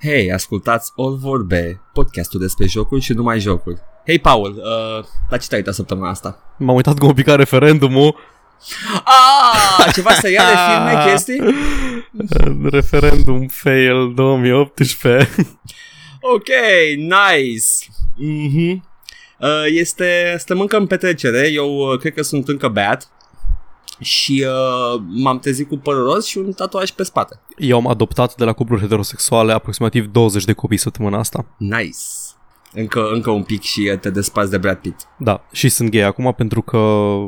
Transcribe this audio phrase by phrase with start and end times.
[0.00, 3.78] Hei, ascultați All Vorbe, podcastul despre jocuri și numai jocuri.
[4.06, 6.54] Hei, Paul, uh, la ce te-ai uitat săptămâna asta?
[6.58, 8.16] M-am uitat cum a picat referendumul.
[9.04, 11.42] Ah, ceva serial de filme, chestii?
[12.70, 15.30] Referendum fail 2018.
[16.20, 16.48] Ok,
[16.96, 17.66] nice.
[18.16, 18.84] Mhm.
[19.38, 23.08] Uh, este, stăm încă în petrecere, eu uh, cred că sunt încă beat
[24.00, 27.40] și uh, m-am trezit cu părul roz și un tatuaj pe spate.
[27.58, 31.46] Eu am adoptat de la cupluri heterosexuale aproximativ 20 de copii săptămâna asta.
[31.58, 31.96] Nice.
[32.72, 35.00] Încă, încă un pic și uh, te despați de Brad Pitt.
[35.18, 36.78] Da, și sunt gay acum pentru că,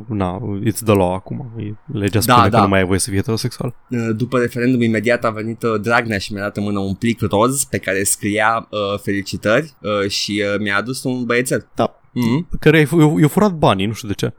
[0.09, 1.51] na, it's the law acum.
[1.59, 2.61] E- Legea spune Da, că da.
[2.63, 3.75] nu mai ai voie să fii heterosexual.
[3.91, 7.21] Uh, După referendum imediat a venit uh, Dragnea și mi-a dat în mână un plic
[7.21, 11.69] roz pe care scria uh, felicitări uh, și uh, mi-a adus un băiețel.
[11.75, 12.59] Da, Mm-hmm.
[12.61, 14.33] care i-a, i-a furat banii, nu știu de ce.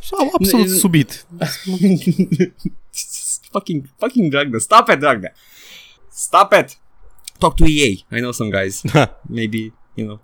[0.00, 1.26] Așa, absolut Ne- subit.
[3.52, 4.58] fucking, fucking Dragnea.
[4.58, 5.32] Stop it, Dragnea.
[6.10, 6.78] Stop it.
[7.38, 7.90] Talk to EA.
[8.10, 8.82] I know some guys.
[9.38, 10.20] Maybe, you know,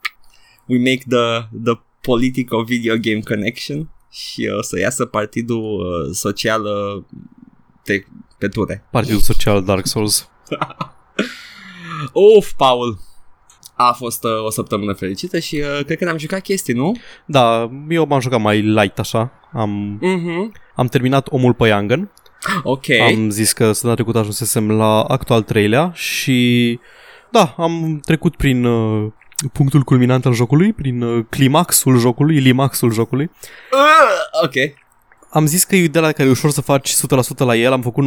[0.66, 6.62] we make the, the political video game connection și o să iasă partidul uh, social
[6.64, 7.04] uh,
[7.84, 8.04] pe,
[8.38, 8.84] pe ture.
[8.90, 10.28] Partidul Social Dark Souls.
[12.38, 12.98] Uf, Paul.
[13.74, 16.96] A fost uh, o săptămână fericită și uh, cred că ne-am jucat chestii, nu?
[17.26, 19.32] Da, eu m-am jucat mai light așa.
[19.52, 20.52] Am, Mhm.
[20.74, 22.12] am terminat Omul Păiangan.
[22.62, 22.84] Ok.
[23.06, 26.78] Am zis că săptămâna trecută ajunsesem la actual treilea și
[27.30, 29.12] da, am trecut prin uh,
[29.52, 33.30] punctul culminant al jocului, prin uh, climaxul jocului, limaxul jocului.
[33.72, 34.76] Uh, ok.
[35.30, 36.96] Am zis că e de la care e ușor să faci 100%
[37.36, 38.04] la el, am făcut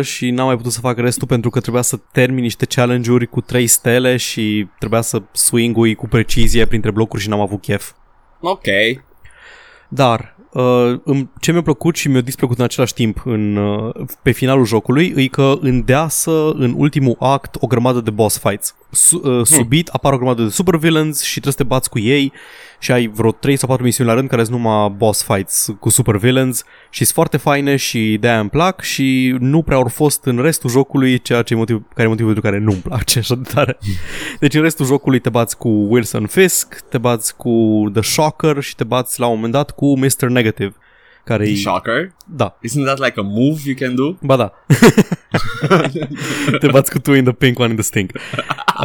[0.00, 3.26] 95% și n-am mai putut să fac restul pentru că trebuia să termin niște challenge-uri
[3.26, 7.90] cu 3 stele și trebuia să swing cu precizie printre blocuri și n-am avut chef.
[8.40, 8.64] Ok.
[9.88, 10.35] Dar uh, îmi-
[11.40, 15.26] ce mi-a plăcut și mi-a displăcut în același timp în, uh, pe finalul jocului e
[15.26, 18.74] că îndeasă în ultimul act o grămadă de boss fights.
[18.90, 22.32] Su, uh, subit apar o grămadă de supervillains și trebuie să te bați cu ei
[22.86, 25.88] și ai vreo 3 sau 4 misiuni la rând care sunt numai boss fights cu
[25.88, 30.38] supervillains și sunt foarte faine și de-aia îmi plac și nu prea au fost în
[30.42, 33.48] restul jocului ceea ce e motiv, care e motivul pentru care nu-mi place așa de
[33.54, 33.78] tare.
[34.40, 38.74] Deci în restul jocului te bați cu Wilson Fisk, te bați cu The Shocker și
[38.74, 40.28] te bați la un moment dat cu Mr.
[40.28, 40.74] Negative,
[41.26, 41.54] care e...
[41.54, 42.14] Shocker.
[42.26, 44.16] Da, Isn't that like a move you can do?
[44.20, 44.52] ba da.
[46.60, 48.10] te bați cu two in the pink, one in the stink.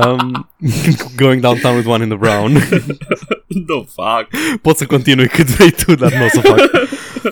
[0.06, 0.50] Um,
[1.24, 2.54] going downtown with one in the brown.
[3.70, 4.28] the fuck?
[4.62, 6.60] Pot să continui cât vrei tu, dar nu o să fac.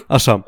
[0.07, 0.43] Așa.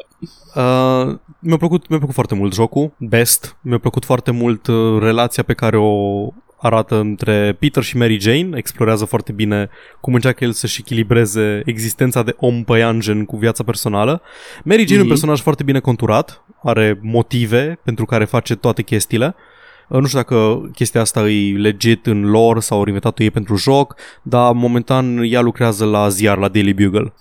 [0.55, 3.57] Uh, mi-a, plăcut, mi-a plăcut foarte mult jocul, best.
[3.61, 6.27] Mi-a plăcut foarte mult uh, relația pe care o
[6.61, 9.69] arată între Peter și Mary Jane, explorează foarte bine
[10.01, 14.21] cum încearcă el să-și echilibreze existența de om păianjen cu viața personală.
[14.63, 15.07] Mary Jane e un Mhm.
[15.07, 19.35] personaj foarte bine conturat, are motive pentru care face toate chestiile.
[19.87, 23.55] Uh, Nu știu dacă chestia asta e legit în lore sau au inventat-o ei pentru
[23.55, 27.13] joc, dar momentan ea lucrează la ziar, la Daily Bugle.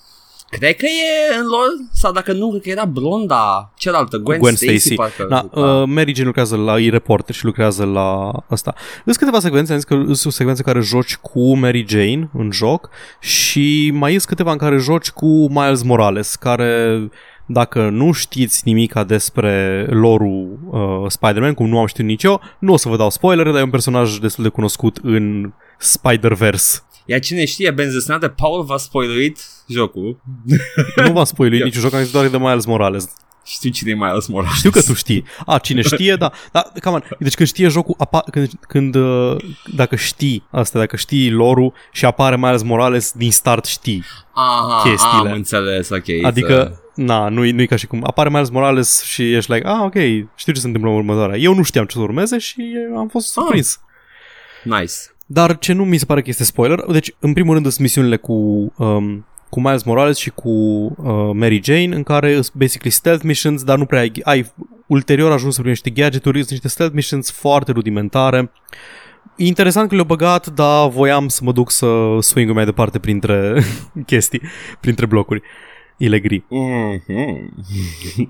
[0.50, 4.54] Cred că e în lor, sau dacă nu, cred că era blonda, cealaltă, Gwen, Gwen
[4.54, 4.94] Stacy, Stacy.
[4.94, 5.26] parcă.
[5.28, 8.74] Da, uh, Mary Jane lucrează la e reporter și lucrează la asta.
[9.04, 12.90] Sunt câteva secvențe, am zis că sunt secvențe care joci cu Mary Jane în joc
[13.20, 17.00] și mai sunt câteva în care joci cu Miles Morales, care
[17.46, 22.72] dacă nu știți nimica despre lorul uh, Spider-Man, cum nu am știut nici eu, nu
[22.72, 26.78] o să vă dau spoilere, dar e un personaj destul de cunoscut în Spider-Verse.
[27.04, 29.38] Iar cine știe, benzesenat de Paul v-a spoiluit
[29.68, 30.20] jocul.
[30.96, 33.12] Nu v-am spoiluit niciun joc, am zis doar de Miles Morales.
[33.44, 34.56] Știu cine e Miles Morales.
[34.56, 35.24] Știu că tu știi.
[35.46, 36.32] A, cine știe, da.
[36.52, 37.02] da come on.
[37.18, 39.36] Deci când știe jocul, apa- când, când uh,
[39.74, 44.04] dacă știi asta, dacă știi lorul și apare Miles Morales, din start știi.
[44.34, 45.28] Aha, chestiile.
[45.28, 46.04] am înțeles, ok.
[46.04, 49.80] it's Adică, na, nu-i, nu-i ca și cum apare Miles Morales și ești like, ah,
[49.82, 49.94] ok,
[50.34, 51.38] știu ce se întâmplă în următoarea.
[51.38, 52.62] Eu nu știam ce să urmeze și
[52.96, 53.80] am fost surprins.
[54.64, 54.94] a, nice.
[55.32, 58.16] Dar ce nu mi se pare că este spoiler, deci în primul rând sunt misiunile
[58.16, 58.32] cu,
[58.76, 63.62] um, cu Miles Morales și cu uh, Mary Jane, în care sunt basically stealth missions,
[63.62, 64.52] dar nu prea ai, ai
[64.86, 68.52] ulterior ajuns să primești gadgeturi, sunt niște stealth missions foarte rudimentare.
[69.36, 73.62] E interesant că le-au băgat, dar voiam să mă duc să swing mai departe printre
[74.06, 74.40] chestii,
[74.80, 75.42] printre blocuri.
[76.02, 76.44] Ilegri.
[76.44, 77.48] Mm-hmm.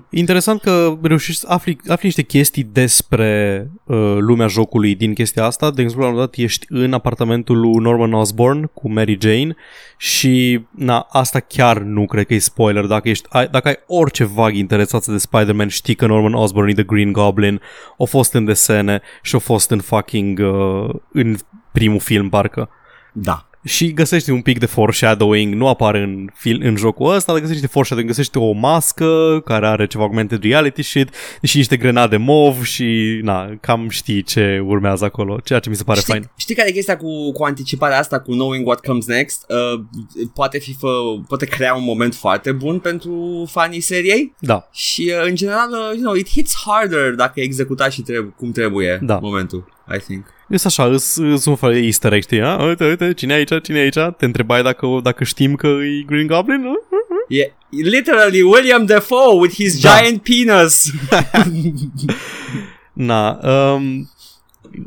[0.09, 5.71] Interesant că reușești să afli, afli niște chestii despre uh, lumea jocului din chestia asta.
[5.71, 9.55] De exemplu, la un moment dat ești în apartamentul lui Norman Osborn cu Mary Jane
[9.97, 12.85] și na, asta chiar nu cred că e spoiler.
[12.85, 16.73] Dacă, ești, ai, dacă ai orice vag interesat de Spider-Man, știi că Norman Osborn e
[16.73, 17.61] The Green Goblin,
[17.97, 21.35] a fost în desene și a fost în fucking uh, în
[21.71, 22.69] primul film, parcă.
[23.13, 23.45] Da.
[23.63, 27.67] Și găsești un pic de foreshadowing, nu apare în, fil- în jocul ăsta, dar găsești
[27.67, 31.09] foreshadowing, găsești o mască care are ceva augmented reality shit
[31.41, 35.83] și niște grenade mov și na, cam știi ce urmează acolo, ceea ce mi se
[35.83, 36.29] pare știi, fain.
[36.37, 39.45] Știi care e chestia cu, cu anticiparea asta, cu knowing what comes next?
[39.49, 39.81] Uh,
[40.33, 40.87] poate fi fă,
[41.27, 45.77] poate crea un moment foarte bun pentru fanii seriei Da, și uh, în general, uh,
[45.93, 49.19] you know, it hits harder dacă e executat și trebuie, cum trebuie Da.
[49.21, 50.25] momentul, I think.
[50.51, 52.41] Este așa, îs, îs un fel de easter egg, știi?
[52.41, 52.63] A?
[52.63, 54.13] Uite, uite, cine e aici, cine e aici?
[54.17, 56.61] Te întrebai dacă, dacă știm că e Green Goblin?
[56.61, 56.73] nu?
[57.27, 59.89] E literally William Defoe with his Da.
[60.01, 60.91] giant penis.
[62.93, 64.09] Na, um,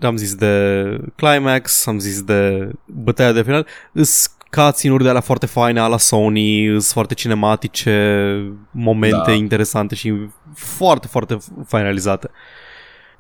[0.02, 0.82] am zis de
[1.16, 3.66] climax, am zis de bătaia de final.
[3.92, 8.36] Îs cutscene-uri de alea foarte faine ala Sony, îs foarte cinematice,
[8.70, 9.32] momente Da.
[9.32, 10.12] interesante și
[10.54, 12.30] foarte, foarte fain realizate.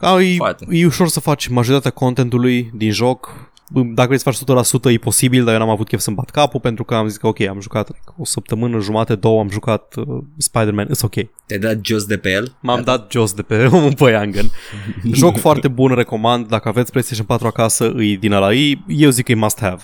[0.04, 0.66] Ca, e, Foarte.
[0.70, 3.52] e ușor să faci majoritatea contentului din joc.
[3.94, 6.60] Dacă vrei să faci 100% e posibil, dar eu n-am avut chef să-mi bat capul
[6.60, 9.94] pentru că am zis că ok, am jucat like, o săptămână, jumate, două, am jucat
[9.96, 11.12] uh, Spider-Man, it's ok.
[11.46, 12.56] Te-ai dat jos de pe el?
[12.60, 14.50] M-am dat jos de pe un păiangăn.
[15.12, 16.46] Joc foarte bun, recomand.
[16.48, 18.52] Dacă aveți PlayStation 4 acasă, îi din ăla.
[18.52, 19.82] E, eu zic că e must have.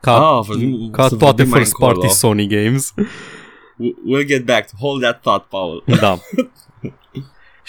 [0.00, 2.12] Ca, Ah, vorbim- ca să toate vorbim mai first party încolo.
[2.12, 2.92] Sony games.
[3.76, 4.68] W- We'll get back.
[4.78, 5.84] Hold that thought, Paul.
[6.00, 6.18] Da.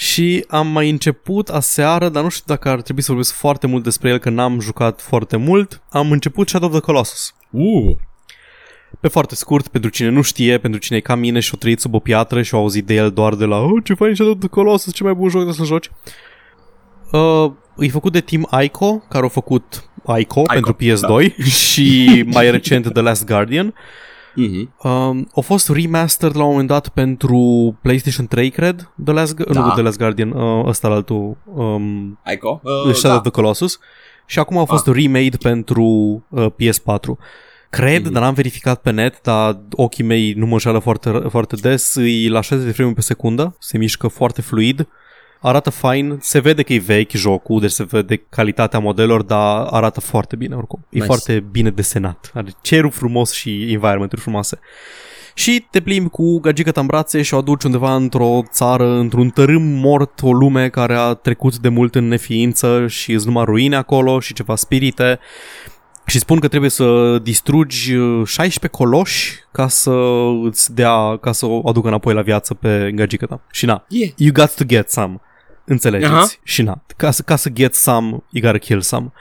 [0.02, 3.84] Și am mai început aseară, dar nu știu dacă ar trebui să vorbesc foarte mult
[3.84, 5.82] despre el, că n-am jucat foarte mult.
[5.90, 7.34] Am început Shadow of the Colossus.
[7.50, 7.96] Uh.
[9.00, 11.80] Pe foarte scurt, pentru cine nu știe, pentru cine e ca mine și o trăit
[11.80, 14.34] sub o piatră și a auzit de el doar de la oh, ce fain Shadow
[14.34, 15.90] of the Colossus, ce mai bun joc de să joci.
[17.12, 21.36] Uh, e făcut de Team Ico, care au făcut Ico, pentru PS2
[21.70, 23.74] și mai recent The Last Guardian.
[24.36, 24.74] Mhm.
[24.84, 27.38] Um, au fost remastered la un moment dat pentru
[27.82, 29.60] PlayStation 3, cred, The Last, Gu- Da.
[29.66, 32.62] nu The Last Guardian, uh, ăsta la altul, um, Ico?
[32.64, 33.16] uh, Uh, Shadow da.
[33.16, 33.80] of the Colossus
[34.26, 35.84] și acum au fost remade pentru
[36.30, 37.18] uh, PS4.
[37.70, 38.12] Cred, Mhm.
[38.12, 42.28] dar n-am verificat pe net, dar ochii mei nu mă înșală foarte, foarte des, îi
[42.28, 44.88] la 60 de frame pe secundă, se mișcă foarte fluid,
[45.42, 50.00] arată fain, se vede că e vechi jocul, deci se vede calitatea modelor, dar arată
[50.00, 50.80] foarte bine oricum.
[50.84, 51.06] E Nice.
[51.06, 54.60] foarte bine desenat, are cerul frumos și environment-uri frumoase.
[55.34, 59.62] Și te plimbi cu gagică în brațe și o aduci undeva într-o țară, într-un tărâm
[59.62, 64.20] mort, o lume care a trecut de mult în neființă și îți numai ruine acolo
[64.20, 65.20] și ceva spirite.
[66.06, 69.94] Și spun că trebuie să distrugi uh, 16 coloși ca să
[70.44, 73.42] îți dea, ca să o aducă înapoi la viață pe gagică ta.
[73.52, 74.12] Și na, Yeah.
[74.18, 75.20] you got to get some.
[75.64, 76.12] Înțelegeți?
[76.12, 76.28] Aha.
[76.44, 79.12] Și na, ca să, ca să get some, you gotta kill some.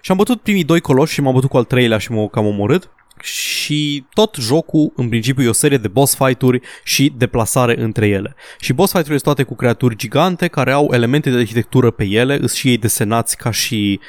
[0.00, 2.46] Și am bătut primii doi coloși și m-am bătut cu al treilea și m-au cam
[2.46, 2.90] omorât.
[3.22, 8.34] Și tot jocul, în principiu, e o serie de boss fight-uri și deplasare între ele.
[8.60, 12.38] Și boss fight-urile sunt toate cu creaturi gigante care au elemente de arhitectură pe ele,
[12.40, 14.00] îs și ei desenați ca și...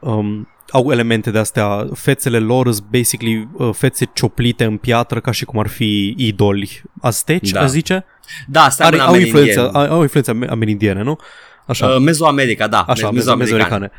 [0.00, 5.30] Um, au elemente de astea, fețele lor sunt basically uh, fețe cioplite în piatră ca
[5.30, 7.60] și cum ar fi idoli azteci, Da.
[7.60, 7.66] da.
[7.66, 8.04] zice.
[8.46, 11.18] Da, stai Are, au, influențe, au, au influențe ame- amerindiene, nu?
[11.66, 12.80] Așa, Uh, Mesoamerica, da.
[12.80, 13.90] așa, mezo- mezoamericane.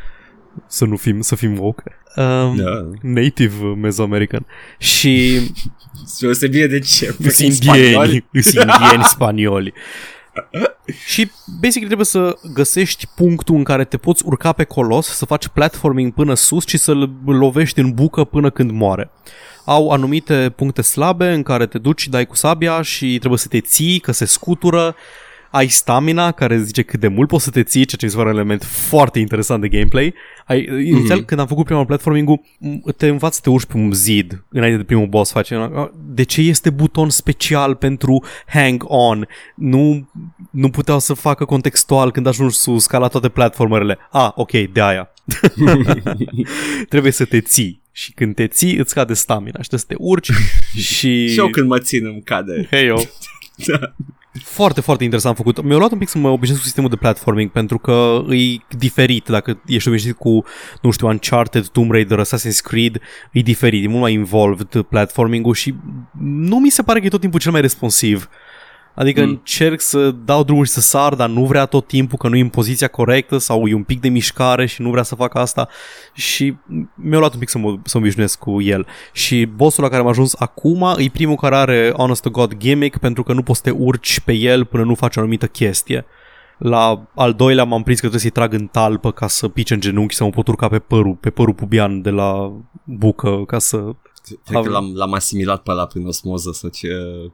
[0.67, 1.83] Să nu fim, să fim woke.
[2.15, 2.89] Um, Da.
[3.01, 4.45] Native mezoamerican.
[4.77, 5.39] Și
[6.29, 7.15] O să bine de ce?
[7.29, 7.91] Sunt Spanioli?
[7.93, 9.73] indieni, sunt indieni spanioli.
[11.05, 15.47] Și basically trebuie să găsești punctul în care te poți urca pe colos, să faci
[15.47, 19.09] platforming până sus și să-l lovești în bucă până când moare.
[19.65, 23.47] Au anumite puncte slabe în care te duci și dai cu sabia și trebuie să
[23.47, 24.95] te ții, că se scutură.
[25.51, 28.17] Ai stamina, care zice cât de mult poți să te ții, ceea ce mi se
[28.17, 30.13] pare un element foarte interesant de gameplay.
[30.45, 33.93] Ai, inițial, când am făcut prima platforming-ul, m- te învață să te urci pe un
[33.93, 35.31] zid înainte de primul boss.
[35.31, 35.69] Face,
[36.05, 39.27] de ce este buton special pentru hang on?
[39.55, 40.09] Nu,
[40.51, 43.97] nu puteau să facă contextual când ajungi sus, ca la toate platformerele.
[44.11, 45.09] Ah, ok, de aia.
[46.89, 47.81] Trebuie să te ții.
[47.91, 50.31] Și când te ții, îți scade stamina și trebuie să te urci
[50.93, 51.27] și...
[51.27, 52.67] Și eu când mă țin îmi cade.
[52.71, 52.95] Hei, yo.
[54.31, 55.63] Foarte, foarte interesant făcut.
[55.63, 59.27] Mi-a luat un pic să mă obișnuiesc cu sistemul de platforming pentru că e diferit.
[59.27, 60.43] Dacă ești obișnuit cu,
[60.81, 65.75] nu știu, Uncharted, Tomb Raider, Assassin's Creed, e diferit, e mult mai involved platforming-ul și
[66.19, 68.29] nu mi se pare că e tot timpul cel mai responsiv.
[68.99, 69.29] Adică mm.
[69.29, 72.41] încerc să dau drumul și să sar, dar nu vrea tot timpul că nu e
[72.41, 75.67] în poziția corectă sau e un pic de mișcare și nu vrea să facă asta
[76.13, 76.55] și
[76.95, 78.87] mi-a luat un pic să mă, să mă obișnuiesc cu el.
[79.13, 82.97] Și bossul la care am ajuns acum e primul care are Honest to God gimmick
[82.97, 86.05] pentru că nu poți să te urci pe el până nu faci o anumită chestie.
[86.57, 89.79] La al doilea m-am prins că trebuie să-i trag în talpă ca să pice în
[89.79, 92.53] genunchi să mă pot urca pe părul, pe părul pubian de la
[92.83, 93.95] bucă ca să
[94.45, 96.87] Cred că l-am, l-am asimilat pe ăla prin osmoză să ce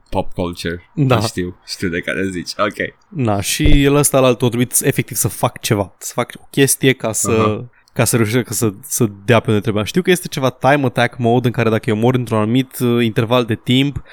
[0.10, 0.92] pop culture.
[0.96, 1.20] Da.
[1.20, 2.52] Știu, știu de care zici.
[2.58, 2.96] Ok.
[3.08, 6.48] Na, și el ăsta la altul a trebuit efectiv să fac ceva, să fac o
[6.50, 7.70] chestie ca să, Aha.
[7.94, 9.84] ca să reușească să, să dea pe unde trebuia.
[9.84, 13.04] Știu că este ceva time attack mode în care dacă eu mor într-un anumit uh,
[13.04, 14.04] interval de timp,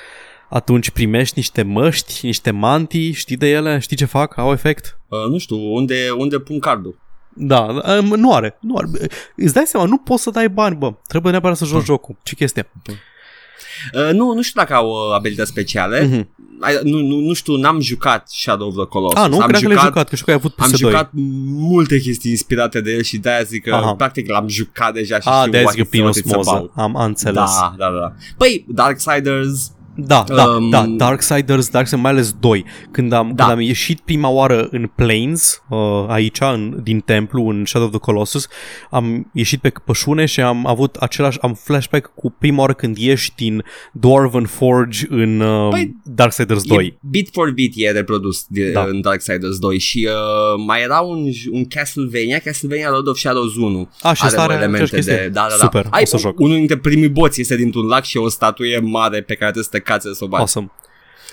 [0.48, 3.78] atunci primești niște măști, niște mantii, știi de ele?
[3.78, 4.36] Știi ce fac?
[4.36, 4.98] Au efect?
[5.08, 6.98] Uh, nu știu, unde, unde pun cardul?
[7.34, 7.60] Da,
[8.00, 8.88] um, nu are, nu are.
[9.36, 10.92] Îți dai seama, nu poți să dai bani, bă.
[11.06, 12.16] Trebuie neapărat să joci jocul.
[12.22, 12.70] Ce chestie?
[13.94, 16.02] Uh, nu, nu știu dacă au uh, abilități speciale.
[16.04, 16.28] Mhm.
[16.60, 19.18] Ai, nu, nu, nu știu, n-am jucat Shadow of the Colossus.
[19.22, 19.40] Ah, nu?
[19.40, 20.76] am Credeam că l-ai jucat, că știu că ai avut Am PS2.
[20.76, 21.10] jucat
[21.46, 23.94] multe chestii inspirate de el și de-aia zic că Aha.
[23.94, 26.24] practic l-am jucat deja și Ah, știu de-aia what zic că it's- prin what it's
[26.24, 26.50] osmoză.
[26.50, 26.70] about.
[26.76, 27.34] Am, am înțeles.
[27.34, 28.12] Da, da, da.
[28.36, 32.64] Păi, Darksiders, Da, da, Um, da, Darksiders, Darksiders, mai ales 2.
[32.90, 33.44] Când am, Da.
[33.44, 37.92] când am ieșit prima oară în Plains, uh, aici, în, din templu, în Shadow of
[37.92, 38.48] the Colossus,
[38.90, 43.30] am ieșit pe pășune și am avut același, am flashback cu prima oară când ieși
[43.36, 46.86] din Dwarven Forge în uh, Păi, Darksiders 2.
[46.86, 48.80] E, bit for bit e reprodus de, Da.
[48.82, 48.88] da.
[48.90, 53.90] în Darksiders 2 și uh, mai era un, un Castlevania, Castlevania Lord of Shadows 1.
[54.02, 55.14] A, și ăsta are elemente aceeași chestie?
[55.26, 55.28] de...
[55.32, 55.64] Da, da, da.
[55.64, 56.38] Super, Ai, o să joc.
[56.38, 59.64] Unul dintre primii boți este dintr-un lac și e o statuie mare pe care trebuie
[59.64, 60.40] să te cațe să o bagi.
[60.40, 60.70] Awesome.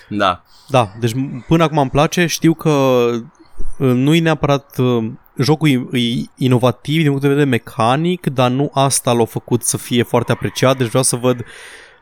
[0.08, 0.42] Da.
[0.68, 3.18] Da, deci m- până acum îmi place, știu că uh,
[3.78, 8.70] nu e neapărat uh, jocul e, e inovativ din punct de vedere mecanic, dar nu
[8.74, 11.44] asta l-a făcut să fie foarte apreciat, deci vreau să văd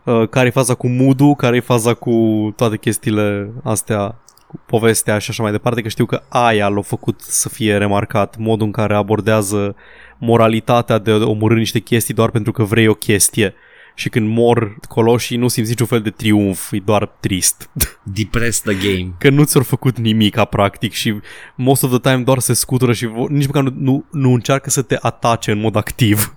[0.05, 2.13] uh, care e faza cu mood care e faza cu
[2.57, 4.15] toate chestiile astea
[4.47, 8.37] cu povestea și așa mai departe, că știu că aia l-a făcut să fie remarcat,
[8.37, 9.75] modul în care abordează
[10.19, 13.55] moralitatea de a omorâ niște chestii doar pentru că vrei o chestie.
[13.99, 17.71] Și când mor coloșii nu simți niciun fel de triumf, e doar trist.
[18.03, 19.13] Depress the game.
[19.19, 21.15] că nu ți-au făcut nimica practic și
[21.55, 24.71] most of the time doar se scutură și vo- nici măcar nu, nu, nu încearcă
[24.71, 26.35] să te atace în mod activ.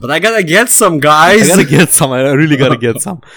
[0.00, 1.48] But I gotta get some, I guys!
[1.48, 3.18] gotta get some, I really gotta get some.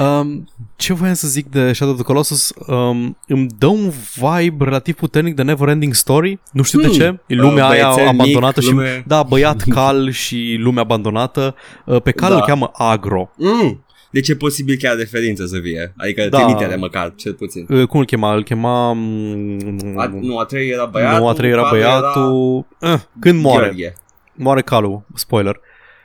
[0.00, 2.52] Um, ce voiam să zic de Shadow of the Colossus?
[2.66, 6.40] Um, îmi dă un vibe relativ puternic de Neverending Story.
[6.52, 6.94] Nu știu de Hmm.
[6.96, 7.18] ce.
[7.26, 8.74] E lumea Uh, aia băiețel abandonată mic, și...
[8.74, 11.54] lume- Da, băiat cal și lumea abandonată.
[11.84, 12.34] Uh, Pe cal Da.
[12.36, 13.30] îl cheamă Agro.
[13.36, 13.84] Mm.
[14.10, 15.94] Deci e posibil chiar referință să fie.
[15.96, 16.38] Adică Da.
[16.38, 16.44] da.
[16.44, 17.66] trimitere măcar, cel puțin.
[17.68, 18.34] Uh, Cum îl chema?
[18.34, 18.92] Îl chema...
[18.92, 21.18] mm, A, nu, a trei era băiatul.
[21.18, 22.66] nu, a trei era care băiatul.
[22.80, 23.64] Eh, când Era moare?
[23.66, 23.94] Gheorghe.
[24.34, 25.60] Moare calul, spoiler.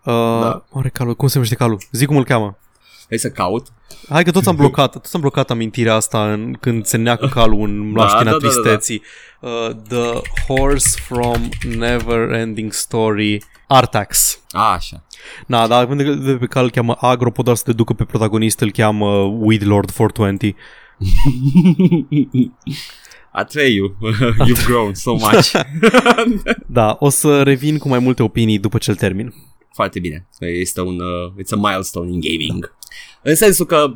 [0.06, 0.66] Uh, Da.
[0.72, 1.78] Moare calul, cum se numește calul?
[1.92, 2.58] Zic cum îl cheamă.
[3.10, 3.68] Hai să caut.
[4.10, 7.62] Hai că toți am blocat, toți am blocat amintirea asta în, când se neacă calul
[7.62, 8.50] în Da, mlaștina da, da, da, da.
[8.50, 9.02] tristeții.
[9.42, 14.40] Uh, the Horse from Never Ending Story Artax.
[14.50, 15.04] A, așa.
[15.48, 17.94] Na, dar când de, de pe cal îl cheamă Agro, pot doar să te ducă
[17.94, 20.56] pe protagonist, îl cheamă Weed Lord 420.
[23.32, 23.98] Atreyu,
[24.48, 25.52] you've grown so much.
[26.68, 29.34] Da, o să revin cu mai multe opinii după ce-l termin.
[29.74, 30.28] Foarte bine.
[30.40, 32.78] Este un, uh, it's a milestone in gaming.
[33.24, 33.94] În sensul că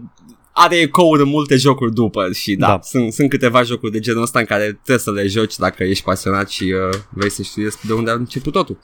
[0.55, 2.71] are ecouri în multe jocuri după și da, Da.
[2.73, 2.79] da.
[2.81, 6.03] Sunt, sunt câteva jocuri de genul ăsta în care trebuie să le joci dacă ești
[6.03, 8.79] pasionat și uh, vrei să știți despre de unde a început totul.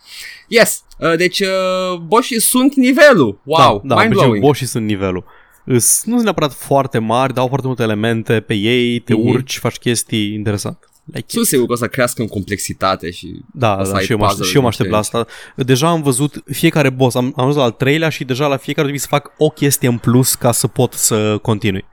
[0.48, 3.42] Yes, uh, deci uh, boșii sunt nivelul.
[3.44, 4.44] Wow, da, da, mind deci blowing.
[4.44, 5.24] boșii sunt nivelul.
[5.66, 9.28] Îs, nu sunt neapărat foarte mari, dar au foarte multe elemente pe ei, te Mhm.
[9.28, 10.89] urci, faci chestii interesant.
[11.14, 11.30] Like it.
[11.32, 14.12] Sunt sigur că o să crească în complexitate și Da, o să da ai și,
[14.12, 15.28] eu mă, aștept, puzzle-uri și eu mă aștept la diferite.
[15.56, 15.64] asta.
[15.64, 19.00] Deja am văzut fiecare boss, am, am văzut al treilea și deja la fiecare trebuie
[19.00, 21.86] să fac o chestie în plus ca să pot să continui.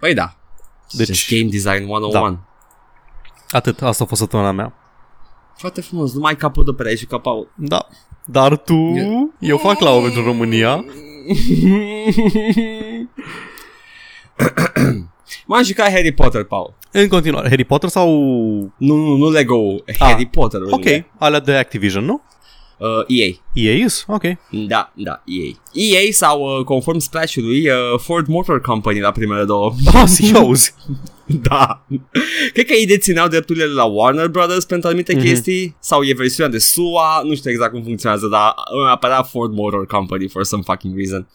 [0.00, 0.36] Păi da.
[0.90, 2.10] Deci- Deci, Just game design 101.
[2.30, 2.38] Da.
[3.50, 4.72] Atât, asta a fost săptămâna mea.
[5.56, 7.52] Foarte frumos, nu mai capul de perechi și capul.
[7.56, 7.86] Da.
[8.24, 8.74] Dar tu,
[9.40, 10.84] eu fac la o pentru România.
[15.46, 16.74] M-am jucat Harry Potter, Paul.
[16.92, 18.08] În continuare, Harry Potter sau...
[18.76, 20.60] Nu, nu, nu Lego, Harry Potter.
[20.70, 20.84] Ok,
[21.18, 22.22] alea de Activision, nu?
[22.78, 23.28] Uh, EA.
[23.52, 24.04] EA is?
[24.08, 24.22] Ok.
[24.50, 25.52] Da, da, EA.
[25.72, 29.74] EA sau, uh, conform splash-ului, uh, Ford Motor Company la primele două.
[29.94, 30.74] Ah, serios.
[31.48, 31.84] da.
[32.52, 35.20] Cred că ei dețineau drepturile la Warner Brothers pentru anumite Mhm.
[35.22, 35.26] mm-hmm.
[35.28, 39.52] chestii sau e versiunea de SUA, nu știu exact cum funcționează, dar îmi apărea Ford
[39.52, 41.28] Motor Company for some fucking reason.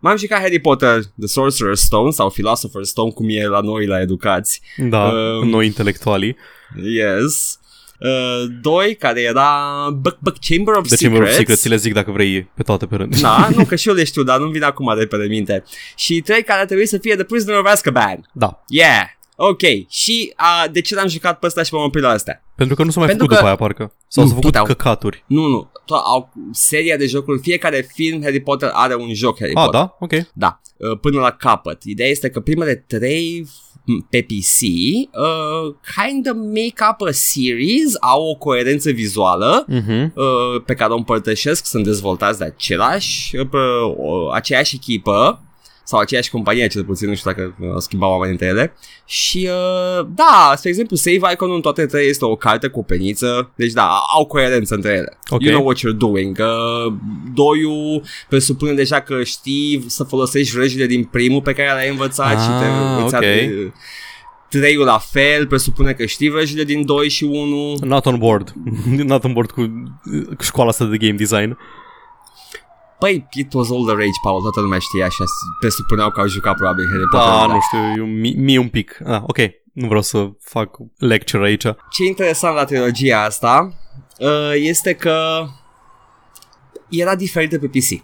[0.00, 4.00] M-am jucat Harry Potter, The Sorcerer's Stone sau Philosopher's Stone, cum e la noi la
[4.00, 4.60] educați.
[4.76, 6.36] Da, Um, noi intelectualii.
[6.82, 7.58] Yes.
[8.00, 9.50] Uh, doi, care era
[9.94, 11.02] Buck Buck Chamber of De Secrets.
[11.02, 13.20] Chamber of Secrets, ți le zic dacă vrei pe toate pe rând.
[13.20, 15.64] Da, nu, că și eu le știu, dar nu-mi vine acum de pe minte.
[15.96, 18.30] Și trei care trebuie să fie The Prisoner of Azkaban.
[18.32, 18.64] Da.
[18.68, 19.02] Yeah.
[19.40, 19.60] Ok.
[19.88, 22.42] Și uh, de ce l-am jucat pe ăsta și pe mă la astea?
[22.56, 23.94] Pentru că nu s-a mai Pentru făcut că- după aia, parcă.
[24.08, 25.24] Sau Nu, s-au făcut tot au- căcaturi.
[25.26, 25.70] Nu, nu.
[25.72, 29.80] To- au seria de jocuri, fiecare film Harry Potter are un joc Harry Ah, Potter.
[29.80, 29.96] da?
[30.00, 30.12] Ok.
[30.34, 31.82] Da, uh, până la capăt.
[31.82, 33.46] Ideea este că primele trei
[33.84, 40.12] m, pe PC uh, kind of make up a series, au o coerență vizuală Mhm.
[40.14, 43.56] uh, pe care o împărtășesc, sunt dezvoltați de același, uh, pe,
[43.96, 45.42] o, aceeași echipă
[45.88, 48.74] sau aceeași companie, cel puțin, nu știu dacă uh, schimbau oamenii între ele.
[49.04, 52.82] Și uh, da, spre exemplu, save icon în toate trei este o carte cu o
[52.82, 55.18] peniță, deci da, au coerență între ele.
[55.30, 55.42] Ok.
[55.42, 56.38] You know what you're doing.
[56.40, 56.92] Uh,
[57.34, 62.48] doiul presupune deja că știi să folosești vrăjile din primul pe care l-ai învățat și
[62.48, 63.22] te Ah, îți ok.
[63.22, 63.72] ade-
[64.50, 67.74] Treiul la fel, presupune că știi vrăjile din 2 și 1.
[67.80, 68.52] Not on board.
[69.06, 69.60] Not on board cu
[70.36, 71.58] cu școala asta de game design.
[72.98, 75.16] Păi, it was all the rage, Paul, toată lumea știa și
[75.60, 77.28] presupuneau că au jucat probabil Harry Potter.
[77.28, 78.98] Da, nu știu, eu, mi, mie un pic.
[79.06, 79.38] Ah, ok,
[79.72, 81.62] nu vreau să fac lecture aici.
[81.62, 83.72] Ce e interesant la trilogia asta
[84.18, 85.46] uh, este că
[86.88, 88.02] era diferită pe PC.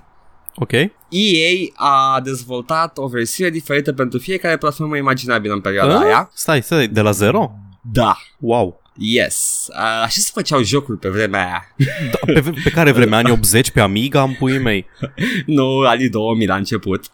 [0.57, 0.73] Ok.
[1.09, 6.05] EA a dezvoltat o versiune diferită pentru fiecare platformă imaginabilă în perioada Ah?
[6.05, 6.31] aia.
[6.35, 7.53] Stai, stai, de la zero?
[7.93, 8.83] Da, Wow.
[8.99, 9.67] Yes.
[9.69, 11.75] Uh, așa se făceau jocuri pe vremea aia.
[12.11, 13.17] Da, pe, pe care vreme?
[13.17, 14.87] Anii 80 pe Amiga am puii mei.
[15.47, 17.05] nu, anii 2000 la început.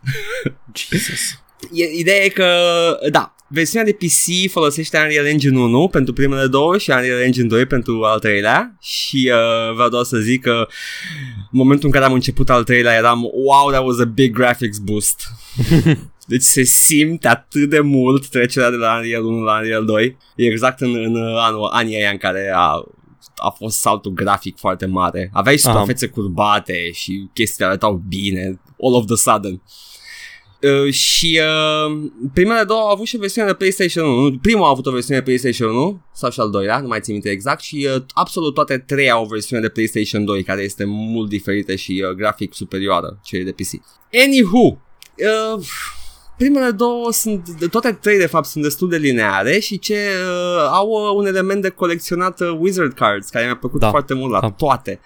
[0.75, 1.43] Jesus.
[1.73, 2.49] E, ideea e că,
[3.11, 7.67] da, versiunea de PC folosește Unreal Engine 1 pentru primele două și Unreal Engine 2
[7.67, 10.67] pentru al treilea și uh, vreau doar să zic că
[11.37, 14.79] în momentul în care am început al treilea eram wow, that was a big graphics
[14.79, 15.23] boost.
[16.31, 20.17] Deci se simte atât de mult trecerea de la Unreal 1 la Unreal 2.
[20.37, 22.85] E exact în, în anul, anii aia în care a,
[23.37, 25.31] a fost saltul grafic foarte mare.
[25.33, 25.73] Aveai și Aha.
[25.73, 29.63] suprafețe curbate și chestiile arătau bine, all of the sudden.
[30.63, 34.39] Uh, și uh, primele două au avut și o versiune de PlayStation 1.
[34.39, 37.13] Primul a avut o versiune de PlayStation 1 sau și al doilea, nu mai țin
[37.13, 40.85] minte exact și uh, absolut toate trei au o versiune de PlayStation 2 care este
[40.85, 43.83] mult diferită și uh, grafic superioară celei de PC.
[44.25, 44.79] Anywho,
[45.57, 45.65] uh,
[46.41, 50.69] primele două sunt, de- toate trei de fapt sunt destul de lineare și ce uh,
[50.73, 53.91] au uh, un element de colecționat uh, wizard cards care mi-a plăcut Da.
[53.91, 54.51] foarte mult la Da.
[54.51, 55.01] toate.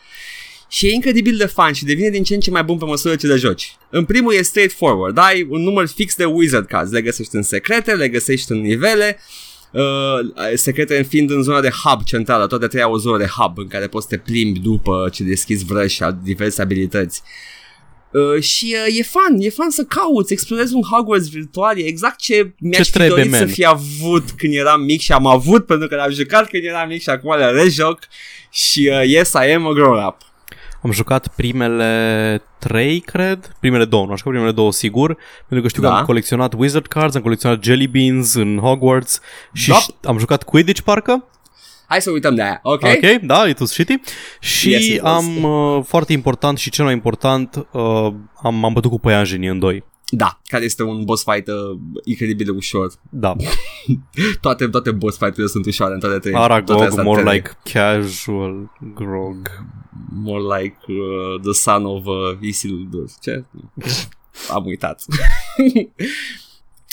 [0.69, 3.17] Și e incredibil de fan și devine din ce în ce mai bun pe măsură
[3.17, 3.77] ce le joci.
[3.91, 7.95] În primul e straightforward, ai un număr fix de wizard cards, le găsești în secrete,
[7.95, 9.19] le găsești în nivele,
[9.73, 9.83] uh,
[10.55, 13.67] secrete fiind în zona de hub centrală, toate trei au o zonă de hub în
[13.69, 17.23] care poți să te plimbi după ce deschizi vrăși și al diverse abilități.
[17.25, 17.54] Uh,
[18.41, 22.53] și uh, e fan, e fan să cauți, explorezi un Hogwarts virtual, e exact ce
[22.59, 23.41] mi-aș fi trebuie, dorit man?
[23.41, 26.89] să fi avut când eram mic și am avut pentru că l-am jucat când eram
[26.89, 27.99] mic și acum le rejoc
[28.51, 30.17] și uh, yes, I am a grown-up.
[30.83, 33.53] Am jucat primele trei, cred.
[33.61, 35.17] Primele două, nu am jucat primele două, sigur.
[35.49, 35.99] Pentru că știu că Da.
[35.99, 39.21] am colecționat Wizard Cards, am colecționat Jelly Beans în Hogwarts
[39.53, 39.81] și Da.
[39.81, 41.29] ș- am jucat Quidditch, parcă.
[41.87, 42.83] Hai să uităm de aia, ok?
[42.83, 43.95] Ok, da, it was shitty.
[44.41, 45.13] Și Yes, it was.
[45.25, 49.59] am, uh, foarte important și cel mai important, uh, am, am bătut cu păianjenii în
[49.59, 49.85] doi.
[50.11, 51.55] Da, care este un boss fight uh,
[52.05, 52.93] incredibil de ușor.
[53.11, 53.35] Da,
[54.41, 56.33] Toate, toate boss fight-urile sunt ușoare în toate trei.
[56.33, 57.35] toate Aragog, astea more trei.
[57.35, 59.37] like casual grog.
[60.23, 63.05] More like uh, the son of uh, Isildur.
[63.23, 63.45] Ce?
[64.51, 65.05] Am uitat.